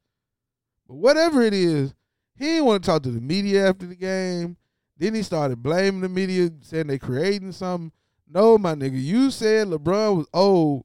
But 0.86 0.96
whatever 0.96 1.40
it 1.40 1.54
is, 1.54 1.94
he 2.36 2.44
didn't 2.44 2.66
want 2.66 2.84
to 2.84 2.86
talk 2.86 3.02
to 3.04 3.10
the 3.10 3.18
media 3.22 3.66
after 3.66 3.86
the 3.86 3.96
game. 3.96 4.58
Then 4.98 5.14
he 5.14 5.22
started 5.22 5.62
blaming 5.62 6.02
the 6.02 6.10
media, 6.10 6.50
saying 6.60 6.88
they 6.88 6.98
creating 6.98 7.52
something. 7.52 7.92
No, 8.28 8.56
my 8.58 8.74
nigga, 8.74 9.00
you 9.00 9.30
said 9.30 9.68
LeBron 9.68 10.16
was 10.16 10.26
old 10.32 10.84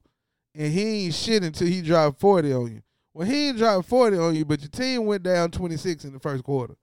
and 0.54 0.72
he 0.74 1.06
ain't 1.06 1.14
shit 1.14 1.44
until 1.44 1.68
he 1.68 1.82
dropped 1.82 2.20
40 2.20 2.54
on 2.54 2.74
you. 2.74 2.82
Well, 3.14 3.28
he 3.28 3.50
ain't 3.50 3.58
dropped 3.58 3.88
40 3.88 4.18
on 4.18 4.36
you, 4.36 4.46
but 4.46 4.60
your 4.60 4.70
team 4.70 5.06
went 5.06 5.24
down 5.24 5.52
26 5.52 6.06
in 6.06 6.14
the 6.14 6.20
first 6.20 6.44
quarter. 6.44 6.76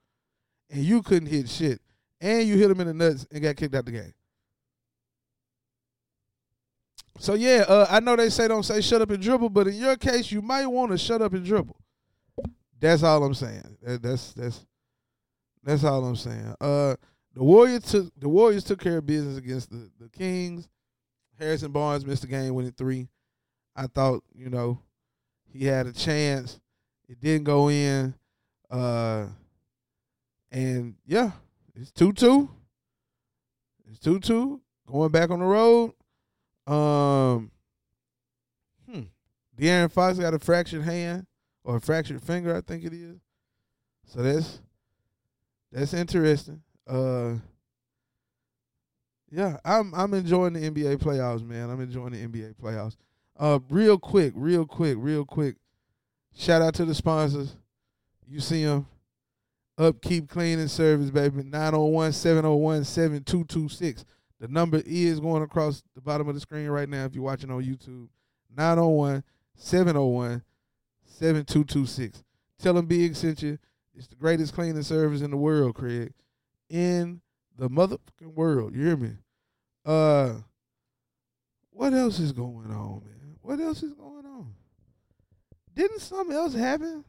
And 0.71 0.83
you 0.83 1.03
couldn't 1.03 1.29
hit 1.29 1.49
shit 1.49 1.81
and 2.21 2.49
you 2.49 2.57
hit 2.57 2.71
him 2.71 2.81
in 2.81 2.87
the 2.87 2.95
nuts 2.95 3.27
and 3.31 3.43
got 3.43 3.57
kicked 3.57 3.75
out 3.75 3.85
the 3.85 3.93
game. 3.93 4.15
So 7.19 7.35
yeah, 7.35 7.65
uh, 7.69 7.87
I 7.89 8.01
know 8.01 8.17
they 8.17 8.31
say 8.31 8.49
don't 8.49 8.65
say 8.65 8.81
shut 8.81 9.03
up 9.03 9.11
and 9.11 9.23
dribble, 9.23 9.51
but 9.51 9.69
in 9.69 9.75
your 9.75 9.97
case, 9.97 10.33
you 10.33 10.43
might 10.43 10.67
want 10.67 10.91
to 10.91 10.99
shut 10.99 11.23
up 11.23 11.33
and 11.33 11.45
dribble. 11.45 11.77
That's 12.81 13.03
all 13.03 13.23
I'm 13.23 13.35
saying. 13.35 13.77
That, 13.83 14.03
that's 14.03 14.33
that's 14.33 14.67
that's 15.63 15.85
all 15.85 16.05
I'm 16.05 16.17
saying. 16.17 16.55
Uh, 16.61 16.97
the 17.35 17.43
Warriors 17.43 17.83
took 17.83 18.13
the 18.19 18.29
Warriors 18.29 18.65
took 18.65 18.81
care 18.81 18.99
of 18.99 19.07
business 19.07 19.37
against 19.37 19.71
the, 19.71 19.91
the 20.01 20.09
Kings. 20.09 20.69
Harrison 21.39 21.73
Barnes 21.73 22.07
missed 22.07 22.23
the 22.23 22.29
game 22.29 22.55
winning 22.55 22.73
three. 22.73 23.09
I 23.75 23.89
thought, 23.89 24.23
you 24.35 24.51
know, 24.51 24.79
he 25.53 25.65
had 25.67 25.87
a 25.87 25.93
chance. 25.93 26.61
It 27.09 27.21
didn't 27.21 27.45
go 27.45 27.69
in. 27.69 28.15
Uh 28.71 29.27
and 30.53 30.95
yeah, 31.07 31.33
it's 31.75 31.91
two 31.91 32.13
two. 32.13 32.49
It's 33.91 33.99
two 33.99 34.21
two. 34.21 34.61
Going 34.87 35.11
back 35.11 35.31
on 35.31 35.41
the 35.41 35.45
road. 35.45 35.93
Um 36.69 37.51
hmm. 38.89 39.03
De'Aaron 39.59 39.91
Fox 39.91 40.19
got 40.19 40.35
a 40.35 40.39
fractured 40.39 40.83
hand 40.83 41.27
or 41.65 41.77
a 41.77 41.81
fractured 41.81 42.23
finger, 42.23 42.57
I 42.57 42.61
think 42.61 42.85
it 42.85 42.93
is. 42.93 43.19
So 44.07 44.23
that's 44.23 44.61
that's 45.73 45.95
interesting. 45.95 46.63
Uh 46.87 47.35
yeah, 49.31 49.57
I'm 49.65 49.95
I'm 49.95 50.15
enjoying 50.15 50.53
the 50.53 50.71
NBA 50.71 50.99
playoffs, 50.99 51.47
man. 51.47 51.71
I'm 51.71 51.81
enjoying 51.81 52.13
the 52.13 52.27
NBA 52.27 52.55
playoffs. 52.55 52.97
Uh 53.39 53.59
real 53.69 53.99
quick, 53.99 54.33
real 54.37 54.67
quick, 54.67 54.97
real 54.99 55.25
quick. 55.25 55.57
Shout 56.37 56.63
out 56.63 56.75
to 56.75 56.85
the 56.85 56.95
sponsors. 56.95 57.57
You 58.29 58.41
see 58.41 58.65
them. 58.65 58.87
Upkeep 59.77 60.29
Cleaning 60.29 60.69
Service, 60.69 61.11
baby. 61.11 61.43
901-701-7226. 61.43 64.05
The 64.41 64.49
number 64.49 64.83
is 64.85 65.21
going 65.21 65.43
across 65.43 65.83
the 65.95 66.01
bottom 66.01 66.29
of 66.29 66.35
the 66.35 66.41
screen 66.41 66.69
right 66.69 66.89
now 66.89 67.05
if 67.05 67.15
you're 67.15 67.25
watching 67.25 67.51
on 67.51 67.65
YouTube. 67.65 68.09
901-701-7226. 69.59 72.23
Tell 72.59 72.75
them 72.75 72.87
Bigg 72.87 73.17
sent 73.17 73.43
you. 73.43 73.59
It's 73.97 74.07
the 74.07 74.17
greatest 74.17 74.55
cleaning 74.55 74.83
service 74.83 75.23
in 75.23 75.31
the 75.31 75.37
world, 75.37 75.75
Craig. 75.75 76.13
In 76.75 77.21
the 77.57 77.71
motherfucking 77.71 78.35
world. 78.35 78.75
You 78.75 78.85
hear 78.85 78.97
me? 78.97 79.13
Uh 79.85 80.39
what 81.71 81.93
else 81.93 82.19
is 82.19 82.33
going 82.33 82.73
on, 82.73 83.03
man? 83.05 83.37
What 83.43 83.61
else 83.61 83.85
is 83.85 83.93
going 83.93 84.27
on? 84.27 84.55
Didn't 85.73 86.01
something 86.01 86.35
else 86.35 86.53
happen? 86.53 87.05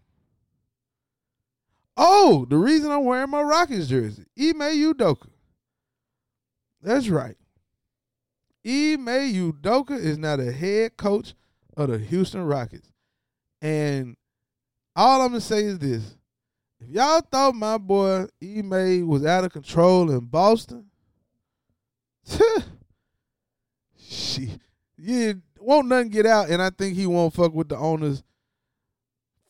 Oh, 1.98 2.46
the 2.48 2.58
reason 2.58 2.92
I'm 2.92 3.06
wearing 3.06 3.32
my 3.32 3.42
Rockets 3.42 3.88
jersey. 3.88 4.26
Ime 4.38 4.94
Udoka. 4.94 5.30
That's 6.84 7.10
right. 7.10 7.38
Ime 8.64 9.08
Udoka 9.34 9.98
is 9.98 10.20
now 10.20 10.36
the 10.36 10.52
head 10.52 10.96
coach 10.96 11.34
of 11.76 11.90
the 11.90 11.98
Houston 11.98 12.44
Rockets. 12.44 12.92
And 13.64 14.16
all 14.96 15.22
I'm 15.22 15.30
gonna 15.30 15.42
say 15.42 15.64
is 15.64 15.80
this. 15.80 16.15
If 16.88 16.94
y'all 16.94 17.22
thought 17.22 17.56
my 17.56 17.78
boy 17.78 18.26
Ime 18.42 19.08
was 19.08 19.26
out 19.26 19.44
of 19.44 19.52
control 19.52 20.12
in 20.12 20.20
Boston, 20.20 20.86
she 23.98 24.52
yeah, 24.98 25.34
won't 25.60 25.88
nothing 25.88 26.10
get 26.10 26.26
out, 26.26 26.50
and 26.50 26.62
I 26.62 26.70
think 26.70 26.96
he 26.96 27.08
won't 27.08 27.34
fuck 27.34 27.54
with 27.54 27.70
the 27.70 27.78
owner's 27.78 28.24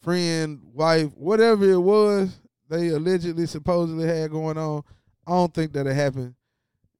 friend, 0.01 0.61
wife, 0.73 1.11
whatever 1.15 1.69
it 1.69 1.79
was 1.79 2.39
they 2.69 2.89
allegedly 2.89 3.45
supposedly 3.45 4.07
had 4.07 4.31
going 4.31 4.57
on. 4.57 4.83
I 5.27 5.31
don't 5.31 5.53
think 5.53 5.73
that 5.73 5.87
it 5.87 5.95
happened 5.95 6.35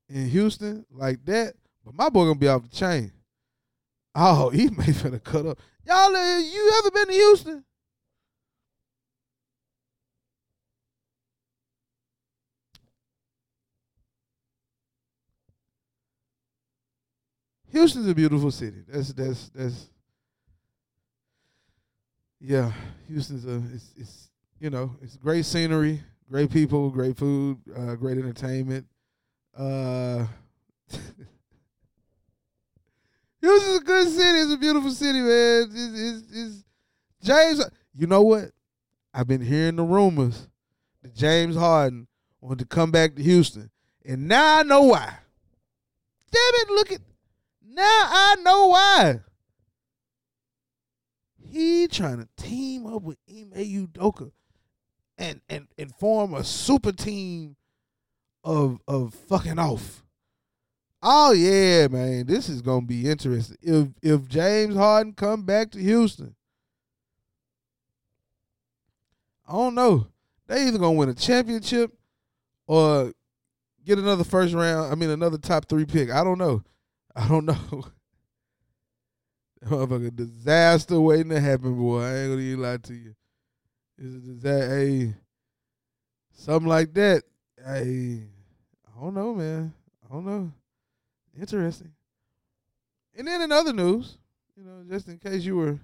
in 0.10 0.30
Houston 0.30 0.86
like 0.92 1.24
that. 1.26 1.54
But 1.84 1.96
my 1.96 2.10
boy 2.10 2.26
gonna 2.26 2.36
be 2.36 2.48
off 2.48 2.64
the 2.64 2.76
chain. 2.76 3.12
Oh, 4.14 4.50
he 4.54 4.70
may 4.70 4.86
finna 4.86 5.24
cut 5.24 5.46
up. 5.46 5.60
Y'all, 5.86 6.16
uh, 6.16 6.40
you 6.40 6.74
ever 6.80 6.92
been 6.92 7.08
to 7.08 7.14
Houston? 7.14 7.65
Houston's 17.76 18.08
a 18.08 18.16
beautiful 18.16 18.52
city. 18.52 18.84
That's 18.88 19.12
that's 19.12 19.50
that's 19.50 19.90
yeah. 22.40 22.72
Houston's 23.10 23.46
a 23.46 23.62
it's 23.76 23.92
it's 23.98 24.30
you 24.62 24.70
know 24.70 24.96
it's 25.02 25.18
great 25.18 25.44
scenery, 25.44 26.02
great 26.32 26.50
people, 26.52 26.90
great 26.90 27.18
food, 27.18 27.58
uh, 27.76 27.96
great 27.96 28.18
entertainment. 28.18 28.88
Uh, 29.58 30.26
Houston's 33.42 33.78
a 33.78 33.84
good 33.84 34.08
city. 34.08 34.40
It's 34.40 34.54
a 34.54 34.58
beautiful 34.58 34.92
city, 34.92 35.20
man. 35.20 35.70
It's, 35.70 36.00
it's, 36.00 36.24
it's 36.32 36.64
James. 37.24 37.62
You 37.94 38.08
know 38.08 38.22
what? 38.22 38.52
I've 39.14 39.28
been 39.28 39.42
hearing 39.42 39.76
the 39.76 39.84
rumors 39.84 40.48
that 41.04 41.14
James 41.14 41.58
Harden 41.58 42.08
wanted 42.40 42.60
to 42.60 42.66
come 42.74 42.92
back 42.92 43.16
to 43.16 43.22
Houston, 43.22 43.70
and 44.06 44.30
now 44.30 44.60
I 44.60 44.64
know 44.64 44.84
why. 44.84 45.14
Damn 46.32 46.54
it! 46.54 46.70
Look 46.70 46.94
at 46.94 47.02
now 47.68 47.82
I 47.84 48.36
know 48.42 48.68
why. 48.68 49.20
He 51.38 51.88
trying 51.88 52.18
to 52.18 52.28
team 52.38 52.86
up 52.86 53.04
with 53.04 53.18
Ime 53.30 53.52
Udoka 53.54 54.32
and 55.18 55.42
and 55.50 55.68
and 55.78 55.96
form 55.96 56.34
a 56.34 56.44
super 56.44 56.92
team 56.92 57.56
of 58.44 58.80
of 58.88 59.14
fucking 59.14 59.60
off. 59.60 60.04
Oh 61.02 61.32
yeah, 61.32 61.88
man, 61.88 62.26
this 62.26 62.50
is 62.50 62.62
gonna 62.62 62.86
be 62.86 63.10
interesting. 63.10 63.58
If 63.62 63.90
if 64.02 64.28
James 64.28 64.76
Harden 64.76 65.14
come 65.14 65.44
back 65.44 65.72
to 65.72 65.80
Houston, 65.80 66.36
I 69.48 69.54
don't 69.54 69.76
know. 69.76 70.08
They 70.48 70.68
either 70.68 70.78
gonna 70.78 70.98
win 70.98 71.10
a 71.10 71.14
championship 71.14 71.92
or 72.68 73.14
get 73.86 74.00
another 74.00 74.24
first 74.24 74.54
round. 74.54 74.92
I 74.92 74.96
mean, 74.96 75.10
another 75.10 75.38
top 75.38 75.68
three 75.68 75.86
pick. 75.86 76.12
I 76.12 76.24
don't 76.24 76.38
know. 76.40 76.64
I 77.18 77.28
don't 77.28 77.46
know. 77.46 77.86
Motherfucker, 79.64 80.16
disaster 80.16 81.00
waiting 81.00 81.30
to 81.30 81.40
happen, 81.40 81.76
boy. 81.76 82.02
I 82.02 82.18
ain't 82.18 82.32
gonna 82.32 82.42
even 82.42 82.62
lie 82.62 82.78
to 82.78 82.94
you. 82.94 83.16
Is 83.98 84.42
that 84.42 84.70
Hey, 84.70 85.16
something 86.34 86.68
like 86.68 86.94
that. 86.96 87.24
Hey, 87.66 88.24
I 88.86 89.02
don't 89.02 89.14
know, 89.14 89.34
man. 89.34 89.74
I 90.04 90.14
don't 90.14 90.26
know. 90.26 90.52
Interesting. 91.40 91.92
And 93.18 93.28
then 93.28 93.42
in 93.42 93.52
other 93.52 93.72
news, 93.72 94.18
you 94.58 94.64
know, 94.66 94.84
just 94.90 95.08
in 95.08 95.18
case 95.18 95.44
you 95.44 95.56
were 95.56 95.80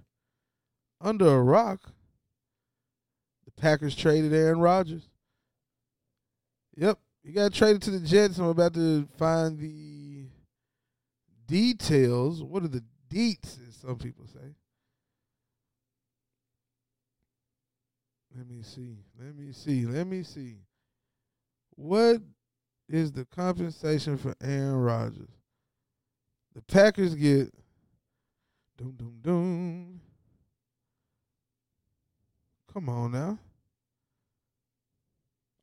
under 0.99 1.27
a 1.27 1.41
rock, 1.41 1.91
the 3.45 3.51
Packers 3.51 3.95
traded 3.95 4.33
Aaron 4.33 4.59
Rodgers. 4.59 5.07
Yep, 6.75 6.99
he 7.23 7.31
got 7.31 7.53
traded 7.53 7.81
to 7.83 7.91
the 7.91 8.05
Jets. 8.05 8.37
I'm 8.37 8.45
about 8.45 8.73
to 8.73 9.07
find 9.17 9.57
the 9.57 10.00
details. 11.51 12.41
What 12.41 12.63
are 12.63 12.69
the 12.69 12.83
deets, 13.09 13.59
as 13.67 13.75
some 13.75 13.97
people 13.97 14.25
say? 14.25 14.55
Let 18.35 18.47
me 18.47 18.61
see. 18.63 18.95
Let 19.19 19.35
me 19.35 19.51
see. 19.51 19.85
Let 19.85 20.07
me 20.07 20.23
see. 20.23 20.55
What 21.75 22.21
is 22.87 23.11
the 23.11 23.25
compensation 23.25 24.17
for 24.17 24.33
Aaron 24.41 24.75
Rodgers? 24.75 25.29
The 26.55 26.61
Packers 26.61 27.15
get 27.15 27.53
doom 28.77 28.95
doom 28.97 29.19
doom. 29.21 30.01
Come 32.73 32.87
on 32.87 33.11
now. 33.11 33.37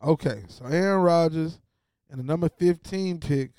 Okay, 0.04 0.42
so 0.48 0.66
Aaron 0.66 1.00
Rodgers 1.00 1.58
and 2.10 2.20
the 2.20 2.24
number 2.24 2.50
15 2.50 3.20
pick 3.20 3.52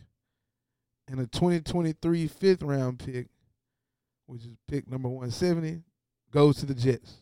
and 1.09 1.19
a 1.19 1.27
2023 1.27 2.27
fifth 2.27 2.61
round 2.61 2.99
pick, 2.99 3.27
which 4.27 4.45
is 4.45 4.55
pick 4.67 4.89
number 4.89 5.09
170, 5.09 5.81
goes 6.31 6.57
to 6.57 6.65
the 6.65 6.75
Jets. 6.75 7.15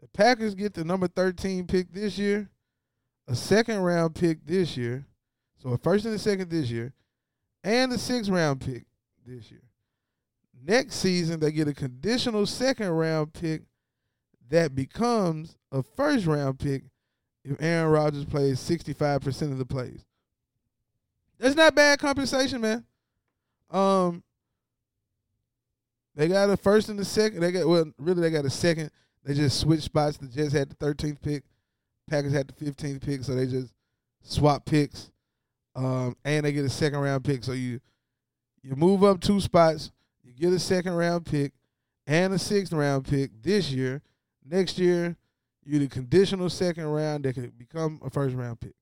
The 0.00 0.08
Packers 0.08 0.54
get 0.54 0.74
the 0.74 0.84
number 0.84 1.08
13 1.08 1.66
pick 1.66 1.92
this 1.92 2.16
year, 2.16 2.48
a 3.26 3.34
second 3.34 3.80
round 3.80 4.14
pick 4.14 4.46
this 4.46 4.76
year, 4.76 5.06
so 5.62 5.70
a 5.70 5.78
first 5.78 6.04
and 6.06 6.14
a 6.14 6.18
second 6.18 6.50
this 6.50 6.70
year, 6.70 6.94
and 7.64 7.92
a 7.92 7.98
sixth 7.98 8.30
round 8.30 8.60
pick 8.60 8.86
this 9.26 9.50
year. 9.50 9.62
Next 10.64 10.96
season, 10.96 11.40
they 11.40 11.52
get 11.52 11.68
a 11.68 11.74
conditional 11.74 12.46
second 12.46 12.90
round 12.90 13.32
pick 13.32 13.62
that 14.48 14.74
becomes 14.74 15.56
a 15.70 15.82
first 15.82 16.26
round 16.26 16.58
pick 16.58 16.84
if 17.44 17.60
Aaron 17.60 17.90
Rodgers 17.90 18.24
plays 18.24 18.58
65% 18.58 19.52
of 19.52 19.58
the 19.58 19.66
plays. 19.66 20.04
That's 21.38 21.54
not 21.54 21.74
bad 21.74 21.98
compensation, 21.98 22.60
man. 22.60 22.84
Um, 23.70 24.22
they 26.14 26.26
got 26.26 26.50
a 26.50 26.56
first 26.56 26.88
and 26.88 26.98
a 26.98 27.04
second. 27.04 27.40
They 27.40 27.52
got 27.52 27.66
well, 27.66 27.92
really, 27.98 28.22
they 28.22 28.30
got 28.30 28.44
a 28.44 28.50
second. 28.50 28.90
They 29.24 29.34
just 29.34 29.60
switched 29.60 29.84
spots. 29.84 30.16
The 30.16 30.26
Jets 30.26 30.52
had 30.52 30.70
the 30.70 30.74
13th 30.76 31.20
pick, 31.22 31.44
Packers 32.08 32.32
had 32.32 32.48
the 32.48 32.64
15th 32.64 33.00
pick, 33.04 33.22
so 33.22 33.34
they 33.34 33.46
just 33.46 33.72
swap 34.22 34.64
picks. 34.64 35.10
Um, 35.76 36.16
and 36.24 36.44
they 36.44 36.52
get 36.52 36.64
a 36.64 36.70
second 36.70 36.98
round 36.98 37.24
pick. 37.24 37.44
So 37.44 37.52
you 37.52 37.80
You 38.62 38.74
move 38.74 39.04
up 39.04 39.20
two 39.20 39.40
spots. 39.40 39.92
You 40.24 40.32
get 40.32 40.52
a 40.52 40.58
second 40.58 40.94
round 40.94 41.24
pick 41.24 41.52
and 42.06 42.32
a 42.32 42.38
sixth 42.38 42.72
round 42.72 43.06
pick 43.06 43.30
this 43.42 43.70
year. 43.70 44.02
Next 44.44 44.78
year, 44.78 45.16
you 45.64 45.78
the 45.78 45.86
conditional 45.86 46.50
second 46.50 46.86
round 46.86 47.24
that 47.24 47.34
could 47.34 47.56
become 47.56 48.00
a 48.04 48.10
first 48.10 48.34
round 48.34 48.58
pick. 48.58 48.74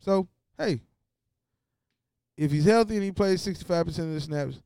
So, 0.00 0.28
hey, 0.58 0.80
if 2.42 2.50
he's 2.50 2.64
healthy 2.64 2.96
and 2.96 3.04
he 3.04 3.12
plays 3.12 3.46
65% 3.46 3.86
of 3.86 4.14
the 4.14 4.20
snaps, 4.20 4.60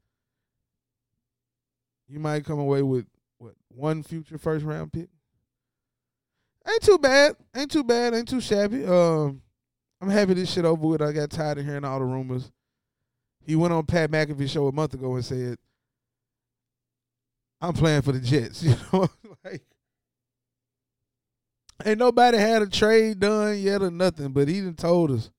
you 2.09 2.19
might 2.19 2.45
come 2.45 2.59
away 2.59 2.81
with 2.83 3.05
what 3.37 3.55
one 3.69 4.03
future 4.03 4.39
first 4.39 4.65
round 4.65 4.93
pick. 4.93 5.09
Ain't 6.67 6.83
too 6.83 6.99
bad. 6.99 7.37
Ain't 7.55 7.71
too 7.71 7.85
bad. 7.85 8.15
Ain't 8.15 8.29
too 8.29 8.41
shabby. 8.41 8.87
Um, 8.87 9.43
I'm 10.01 10.09
happy 10.09 10.35
this 10.35 10.53
shit 10.53 10.65
over 10.65 10.87
with. 10.87 11.03
I 11.03 11.13
got 11.13 11.31
tired 11.31 11.59
of 11.59 11.67
hearing 11.67 11.85
all 11.85 11.99
the 11.99 12.05
rumors. 12.07 12.51
He 13.45 13.55
went 13.55 13.75
on 13.75 13.85
Pat 13.85 14.11
McAfee 14.11 14.49
show 14.49 14.67
a 14.67 14.73
month 14.73 14.95
ago 14.95 15.15
and 15.15 15.25
said, 15.25 15.59
"I'm 17.61 17.75
playing 17.75 18.03
for 18.03 18.13
the 18.13 18.21
Jets." 18.21 18.63
You 18.65 18.77
know, 18.93 19.09
like 19.45 19.63
ain't 21.85 21.99
nobody 21.99 22.39
had 22.39 22.63
a 22.63 22.67
trade 22.67 23.21
done 23.21 23.59
yet 23.59 23.83
or 23.83 23.91
nothing, 23.91 24.33
but 24.33 24.49
he 24.49 24.61
done 24.61 24.75
told 24.75 25.11
us. 25.11 25.31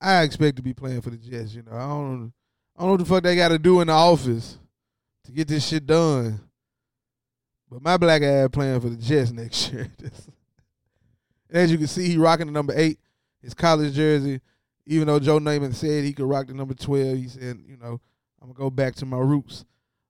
I 0.00 0.22
expect 0.22 0.56
to 0.56 0.62
be 0.62 0.74
playing 0.74 1.00
for 1.00 1.10
the 1.10 1.16
Jets. 1.16 1.54
You 1.54 1.62
know, 1.62 1.72
I 1.72 1.86
don't, 1.88 2.32
I 2.76 2.80
don't 2.80 2.86
know 2.86 2.92
what 2.92 2.98
the 2.98 3.04
fuck 3.04 3.22
they 3.22 3.36
got 3.36 3.48
to 3.48 3.58
do 3.58 3.80
in 3.80 3.86
the 3.86 3.92
office 3.92 4.58
to 5.24 5.32
get 5.32 5.48
this 5.48 5.66
shit 5.66 5.86
done. 5.86 6.40
But 7.70 7.82
my 7.82 7.96
black 7.96 8.22
ass 8.22 8.48
playing 8.52 8.80
for 8.80 8.88
the 8.88 8.96
Jets 8.96 9.32
next 9.32 9.72
year. 9.72 9.90
As 11.50 11.70
you 11.70 11.78
can 11.78 11.86
see, 11.86 12.08
he 12.08 12.18
rocking 12.18 12.46
the 12.46 12.52
number 12.52 12.72
eight, 12.76 12.98
his 13.40 13.54
college 13.54 13.94
jersey. 13.94 14.40
Even 14.86 15.06
though 15.06 15.18
Joe 15.18 15.38
Namath 15.38 15.74
said 15.74 16.04
he 16.04 16.12
could 16.12 16.26
rock 16.26 16.46
the 16.46 16.54
number 16.54 16.74
twelve, 16.74 17.16
he 17.16 17.28
said, 17.28 17.58
you 17.66 17.76
know, 17.76 18.00
I'm 18.40 18.48
gonna 18.48 18.58
go 18.58 18.70
back 18.70 18.94
to 18.96 19.06
my 19.06 19.18
roots. 19.18 19.64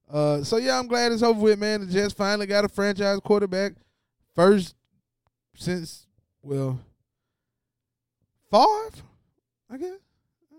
Uh, 0.09 0.43
so 0.43 0.57
yeah, 0.57 0.77
I'm 0.77 0.87
glad 0.87 1.11
it's 1.11 1.23
over 1.23 1.39
with, 1.39 1.59
man. 1.59 1.81
The 1.81 1.87
Jets 1.87 2.13
finally 2.13 2.45
got 2.45 2.65
a 2.65 2.69
franchise 2.69 3.19
quarterback, 3.23 3.73
first 4.35 4.75
since 5.55 6.07
well, 6.41 6.79
Favre, 8.51 8.91
I 9.71 9.77
guess. 9.77 9.99
Uh, 10.51 10.57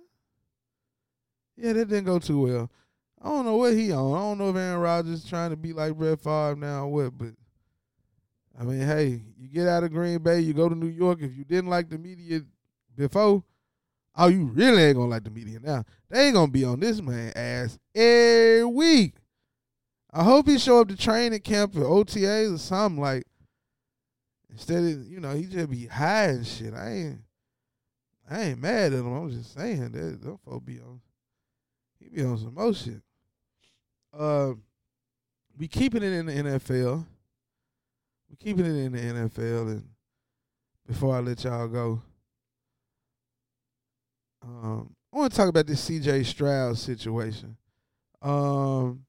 yeah, 1.57 1.73
that 1.73 1.89
didn't 1.89 2.05
go 2.05 2.19
too 2.19 2.43
well. 2.43 2.71
I 3.23 3.29
don't 3.29 3.45
know 3.45 3.57
what 3.57 3.75
he 3.75 3.93
on. 3.93 4.15
I 4.15 4.19
don't 4.19 4.39
know 4.39 4.51
if 4.51 4.57
Aaron 4.57 4.81
Rodgers 4.81 5.25
trying 5.25 5.51
to 5.51 5.57
be 5.57 5.73
like 5.73 5.95
Brett 5.97 6.21
Favre 6.21 6.57
now 6.57 6.85
or 6.85 6.89
what, 6.89 7.19
but 7.19 7.35
I 8.59 8.65
mean, 8.65 8.81
hey, 8.81 9.23
you 9.39 9.49
get 9.49 9.69
out 9.69 9.85
of 9.85 9.93
Green 9.93 10.19
Bay, 10.19 10.41
you 10.41 10.53
go 10.53 10.69
to 10.69 10.75
New 10.75 10.87
York. 10.87 11.21
If 11.21 11.37
you 11.37 11.45
didn't 11.45 11.71
like 11.71 11.89
the 11.91 11.99
media 11.99 12.43
before, 12.97 13.43
oh, 14.17 14.29
you 14.29 14.47
really 14.47 14.83
ain't 14.83 14.97
gonna 14.97 15.11
like 15.11 15.25
the 15.25 15.31
media 15.31 15.61
now. 15.61 15.85
They 16.09 16.27
ain't 16.27 16.35
gonna 16.35 16.51
be 16.51 16.65
on 16.65 16.81
this 16.81 17.01
man 17.03 17.33
ass 17.37 17.79
every 17.95 18.65
week. 18.65 19.15
I 20.13 20.25
hope 20.25 20.49
he 20.49 20.59
show 20.59 20.81
up 20.81 20.89
to 20.89 20.97
training 20.97 21.41
camp 21.41 21.77
or 21.77 21.81
OTAs 21.81 22.55
or 22.55 22.59
something 22.59 23.01
like. 23.01 23.25
Instead 24.51 24.85
of 24.85 25.07
you 25.07 25.21
know 25.21 25.35
he 25.35 25.45
just 25.45 25.69
be 25.69 25.87
high 25.87 26.29
and 26.29 26.47
shit. 26.47 26.73
I 26.73 26.91
ain't, 26.91 27.19
I 28.29 28.43
ain't 28.43 28.61
mad 28.61 28.93
at 28.93 28.99
him. 28.99 29.13
I'm 29.13 29.31
just 29.31 29.55
saying 29.55 29.93
that 29.93 30.23
them 30.23 30.39
folks 30.45 30.65
be 30.65 30.81
on, 30.81 31.01
he 31.99 32.09
be 32.09 32.25
on 32.25 32.39
some 32.39 32.55
more 32.55 32.75
shit. 32.75 33.01
Uh, 34.17 34.55
we 35.59 35.69
keeping 35.69 36.03
it 36.03 36.13
in 36.13 36.27
the 36.27 36.33
NFL. 36.33 37.05
We 38.29 38.37
keeping 38.37 38.67
it 38.67 38.77
in 38.77 38.93
the 38.93 38.99
NFL, 38.99 39.69
and 39.69 39.89
before 40.87 41.15
I 41.15 41.21
let 41.21 41.45
y'all 41.45 41.69
go, 41.69 42.03
um, 44.43 44.95
I 45.13 45.19
want 45.19 45.33
to 45.33 45.37
talk 45.37 45.49
about 45.49 45.67
this 45.67 45.81
C.J. 45.81 46.25
Stroud 46.25 46.77
situation. 46.79 47.57
Um, 48.23 49.05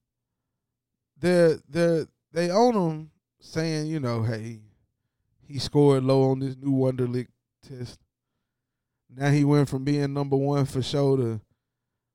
they 1.18 1.56
they 1.68 2.06
they 2.32 2.50
own 2.50 2.74
him 2.74 3.10
saying, 3.40 3.86
you 3.86 4.00
know, 4.00 4.22
hey, 4.22 4.60
he 5.46 5.58
scored 5.58 6.04
low 6.04 6.30
on 6.30 6.38
this 6.38 6.56
new 6.56 6.72
Wonderlic 6.72 7.26
test. 7.66 7.98
Now 9.14 9.30
he 9.30 9.44
went 9.44 9.68
from 9.68 9.84
being 9.84 10.12
number 10.12 10.36
one 10.36 10.66
for 10.66 10.82
sure 10.82 11.16
to 11.16 11.40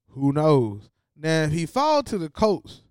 who 0.09 0.31
knows. 0.31 0.89
Now 1.15 1.43
if 1.43 1.51
he 1.51 1.65
fall 1.65 2.03
to 2.03 2.17
the 2.17 2.29
Colts, 2.29 2.81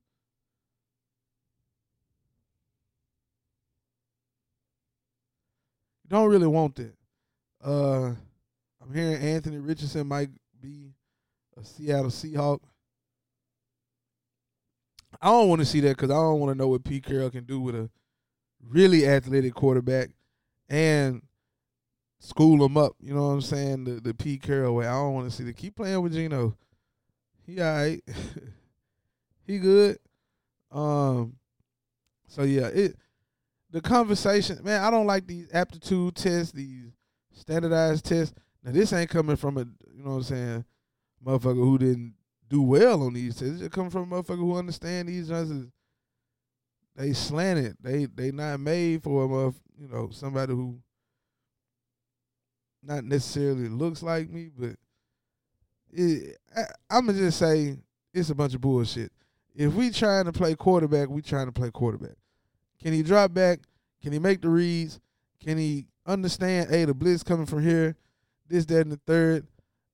you 6.05 6.11
don't 6.11 6.29
really 6.29 6.47
want 6.47 6.77
that. 6.77 6.95
Uh, 7.65 8.15
I'm 8.83 8.93
hearing 8.93 9.23
Anthony 9.23 9.59
Richardson 9.59 10.07
might 10.09 10.31
be 10.61 10.95
a 11.57 11.65
Seattle 11.65 12.11
Seahawk. 12.11 12.61
I 15.21 15.29
don't 15.29 15.49
want 15.49 15.61
to 15.61 15.67
see 15.67 15.81
that 15.81 15.97
because 15.97 16.11
I 16.11 16.15
don't 16.15 16.41
want 16.41 16.53
to 16.53 16.59
know 16.59 16.69
what 16.69 16.85
Pete 16.85 17.05
Carroll 17.05 17.31
can 17.31 17.45
do 17.45 17.61
with 17.61 17.77
a 17.77 17.89
really 18.61 19.07
athletic 19.07 19.55
quarterback 19.55 20.11
and 20.69 21.23
school 22.23 22.65
him 22.65 22.77
up. 22.77 22.95
You 23.01 23.15
know 23.15 23.23
what 23.23 23.35
I'm 23.35 23.41
saying? 23.43 23.85
The 23.85 24.01
the 24.01 24.15
Pete 24.15 24.43
Carroll 24.43 24.77
way. 24.77 24.87
I 24.87 24.93
don't 24.93 25.15
want 25.15 25.31
to 25.31 25.37
see 25.37 25.45
the 25.45 25.53
keep 25.53 25.77
playing 25.77 26.01
with 26.01 26.15
Geno. 26.15 26.57
He 27.45 27.61
all 27.61 27.75
right. 27.75 28.03
he 29.47 29.59
good. 29.59 29.99
Um. 30.71 31.35
So 32.29 32.45
yeah, 32.45 32.69
it 32.69 32.97
the 33.71 33.81
conversation, 33.81 34.59
man. 34.63 34.83
I 34.83 34.91
don't 34.91 35.07
like 35.07 35.27
these 35.27 35.49
aptitude 35.53 36.15
tests, 36.15 36.53
these 36.53 36.93
standardized 37.33 38.05
tests. 38.05 38.35
Now 38.63 38.73
this 38.73 38.93
ain't 38.93 39.11
coming 39.11 39.37
from 39.37 39.59
a 39.59 39.61
you 39.95 40.05
know 40.05 40.11
what 40.11 40.17
I'm 40.17 40.23
saying, 40.23 40.65
motherfucker 41.25 41.57
who 41.57 41.79
didn't 41.79 42.15
do 42.49 42.63
well 42.63 43.03
on 43.03 43.15
these 43.15 43.37
tests. 43.37 43.61
It 43.61 43.73
coming 43.73 43.91
from 43.91 44.13
a 44.13 44.23
motherfucker 44.23 44.39
who 44.39 44.57
understand 44.57 45.09
these 45.09 45.31
is 45.31 45.67
they 46.95 47.13
slanted. 47.13 47.77
They 47.81 48.07
they 48.07 48.31
not 48.31 48.61
made 48.61 49.03
for 49.03 49.25
a 49.25 49.29
motherf- 49.29 49.61
you 49.79 49.89
know 49.89 50.11
somebody 50.13 50.53
who 50.53 50.79
not 52.83 53.05
necessarily 53.05 53.69
looks 53.69 54.03
like 54.03 54.31
me, 54.31 54.51
but 54.57 54.77
it, 55.93 56.37
I, 56.57 56.63
I'm 56.91 57.07
gonna 57.07 57.19
just 57.19 57.39
say 57.39 57.77
it's 58.13 58.31
a 58.31 58.35
bunch 58.35 58.55
of 58.55 58.61
bullshit. 58.61 59.13
If 59.55 59.75
we 59.75 59.91
trying 59.91 60.25
to 60.25 60.33
play 60.33 60.55
quarterback, 60.55 61.09
we 61.09 61.23
trying 61.23 61.47
to 61.47 61.53
play 61.53 61.71
quarterback. 61.71 62.17
Can 62.83 62.93
he 62.93 63.03
drop 63.03 63.33
back? 63.35 63.61
Can 64.03 64.13
he 64.13 64.19
make 64.19 64.41
the 64.43 64.49
reads? 64.49 64.99
Can 65.45 65.59
he 65.59 65.87
understand? 66.07 66.71
Hey, 66.71 66.85
the 66.85 66.95
blitz 66.95 67.23
coming 67.23 67.47
from 67.47 67.63
here, 67.63 67.97
this, 68.49 68.65
that, 68.67 68.81
and 68.81 68.93
the 68.93 69.01
third. 69.07 69.47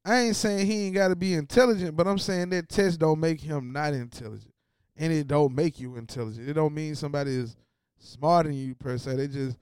I 0.04 0.20
ain't 0.20 0.36
saying 0.36 0.66
he 0.66 0.86
ain't 0.86 0.94
got 0.94 1.08
to 1.08 1.16
be 1.16 1.34
intelligent, 1.34 1.96
but 1.96 2.06
I'm 2.06 2.18
saying 2.18 2.50
that 2.50 2.68
test 2.68 3.00
don't 3.00 3.20
make 3.20 3.40
him 3.40 3.72
not 3.72 3.92
intelligent, 3.92 4.54
and 4.96 5.12
it 5.12 5.26
don't 5.26 5.54
make 5.54 5.78
you 5.78 5.96
intelligent. 5.96 6.48
It 6.48 6.54
don't 6.54 6.72
mean 6.72 6.94
somebody 6.94 7.34
is 7.34 7.56
smarter 7.98 8.48
than 8.48 8.58
you 8.58 8.74
per 8.74 8.96
se. 8.96 9.16
They 9.16 9.28
just 9.28 9.58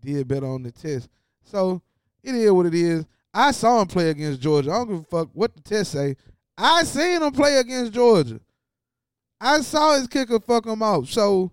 did 0.00 0.26
better 0.26 0.46
on 0.46 0.62
the 0.62 0.72
test. 0.72 1.08
So 1.42 1.80
it 2.24 2.34
is 2.34 2.50
what 2.50 2.66
it 2.66 2.74
is. 2.74 3.04
I 3.32 3.50
saw 3.50 3.80
him 3.80 3.88
play 3.88 4.10
against 4.10 4.40
Georgia. 4.40 4.70
I 4.70 4.74
don't 4.74 4.88
give 4.88 5.00
a 5.00 5.04
fuck 5.04 5.28
what 5.32 5.54
the 5.54 5.60
test 5.60 5.92
say. 5.92 6.16
I 6.56 6.84
seen 6.84 7.22
him 7.22 7.32
play 7.32 7.56
against 7.56 7.92
Georgia. 7.92 8.40
I 9.40 9.60
saw 9.60 9.96
his 9.96 10.06
kicker 10.06 10.40
fuck 10.40 10.66
him 10.66 10.82
off. 10.82 11.08
So 11.08 11.50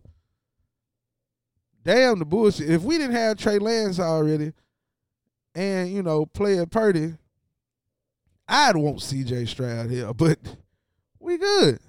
damn 1.84 2.20
the 2.20 2.26
bullshit. 2.26 2.70
If 2.70 2.84
we 2.84 2.98
didn't 2.98 3.16
have 3.16 3.38
Trey 3.38 3.60
Lance 3.60 4.00
already, 4.00 4.54
and 5.56 5.92
you 5.92 6.02
know 6.04 6.26
play 6.26 6.58
a 6.58 6.66
Purdy, 6.66 7.16
I'd 8.48 8.78
want 8.78 9.02
C.J. 9.02 9.46
Stroud 9.46 9.90
here. 9.90 10.14
But 10.18 10.40
we 11.20 11.38
good. 11.38 11.80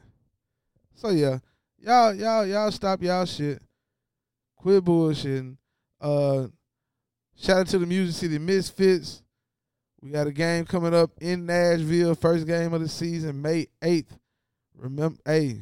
So 0.95 1.11
yeah, 1.11 1.39
y'all 1.79 2.15
y'all 2.15 2.47
y'all 2.47 2.71
stop 2.71 3.03
y'all 3.03 3.27
shit. 3.27 3.63
Quit 4.57 4.85
bullshitting. 4.85 5.57
Uh, 6.01 6.49
shout 7.37 7.59
out 7.59 7.67
to 7.69 7.79
the 7.79 7.87
Music 7.87 8.15
City 8.17 8.39
Misfits. 8.39 9.23
We 10.01 10.11
got 10.11 10.27
a 10.27 10.33
game 10.33 10.65
coming 10.65 10.95
up 10.95 11.11
in 11.21 11.47
Nashville, 11.47 12.15
first 12.15 12.47
game 12.47 12.73
of 12.73 12.81
the 12.81 12.89
season, 12.89 13.41
May 13.41 13.69
8th. 13.81 14.19
Remember, 14.77 15.19
hey, 15.25 15.61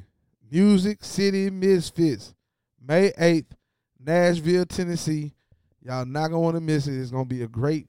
Music 0.50 1.04
City 1.04 1.50
Misfits, 1.50 2.35
May 2.80 3.11
8th, 3.12 3.52
Nashville, 3.98 4.64
Tennessee. 4.64 5.35
Y'all 5.83 6.06
not 6.06 6.28
gonna 6.28 6.40
want 6.40 6.56
to 6.56 6.61
miss 6.61 6.87
it. 6.87 6.98
It's 6.98 7.11
gonna 7.11 7.24
be 7.24 7.42
a 7.42 7.48
great, 7.48 7.88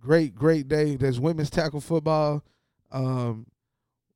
great, 0.00 0.34
great 0.34 0.68
day. 0.68 0.96
There's 0.96 1.20
women's 1.20 1.50
tackle 1.50 1.80
football. 1.80 2.42
Um, 2.90 3.46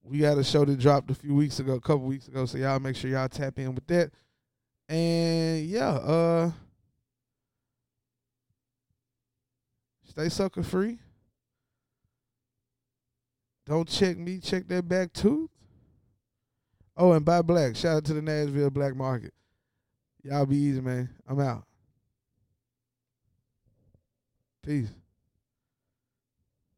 we 0.03 0.19
got 0.19 0.39
a 0.39 0.45
show 0.45 0.65
that 0.65 0.79
dropped 0.79 1.11
a 1.11 1.15
few 1.15 1.35
weeks 1.35 1.61
ago, 1.61 1.75
a 1.75 1.81
couple 1.81 2.07
weeks 2.07 2.29
ago. 2.29 2.47
So 2.47 2.59
y'all 2.59 2.81
make 2.81 2.97
sure 2.97 3.11
y'all 3.11 3.29
tap 3.29 3.59
in 3.59 3.75
with 3.75 3.87
that. 3.89 4.11
And 4.89 5.67
yeah, 5.67 5.91
uh, 5.91 6.51
stay 10.11 10.29
sucker 10.29 10.62
free. 10.62 10.99
Don't 13.66 13.88
check 13.88 14.18
me, 14.18 14.40
check 14.40 14.66
that 14.68 14.88
back 14.88 15.12
tooth. 15.12 15.49
Oh, 16.96 17.12
and 17.12 17.25
buy 17.25 17.40
black. 17.40 17.77
Shout 17.77 17.99
out 17.99 18.05
to 18.07 18.14
the 18.14 18.20
Nashville 18.20 18.70
Black 18.70 18.96
Market. 18.96 19.33
Y'all 20.23 20.44
be 20.44 20.57
easy, 20.57 20.81
man. 20.81 21.09
I'm 21.27 21.40
out. 21.40 21.64
Peace. 24.62 24.90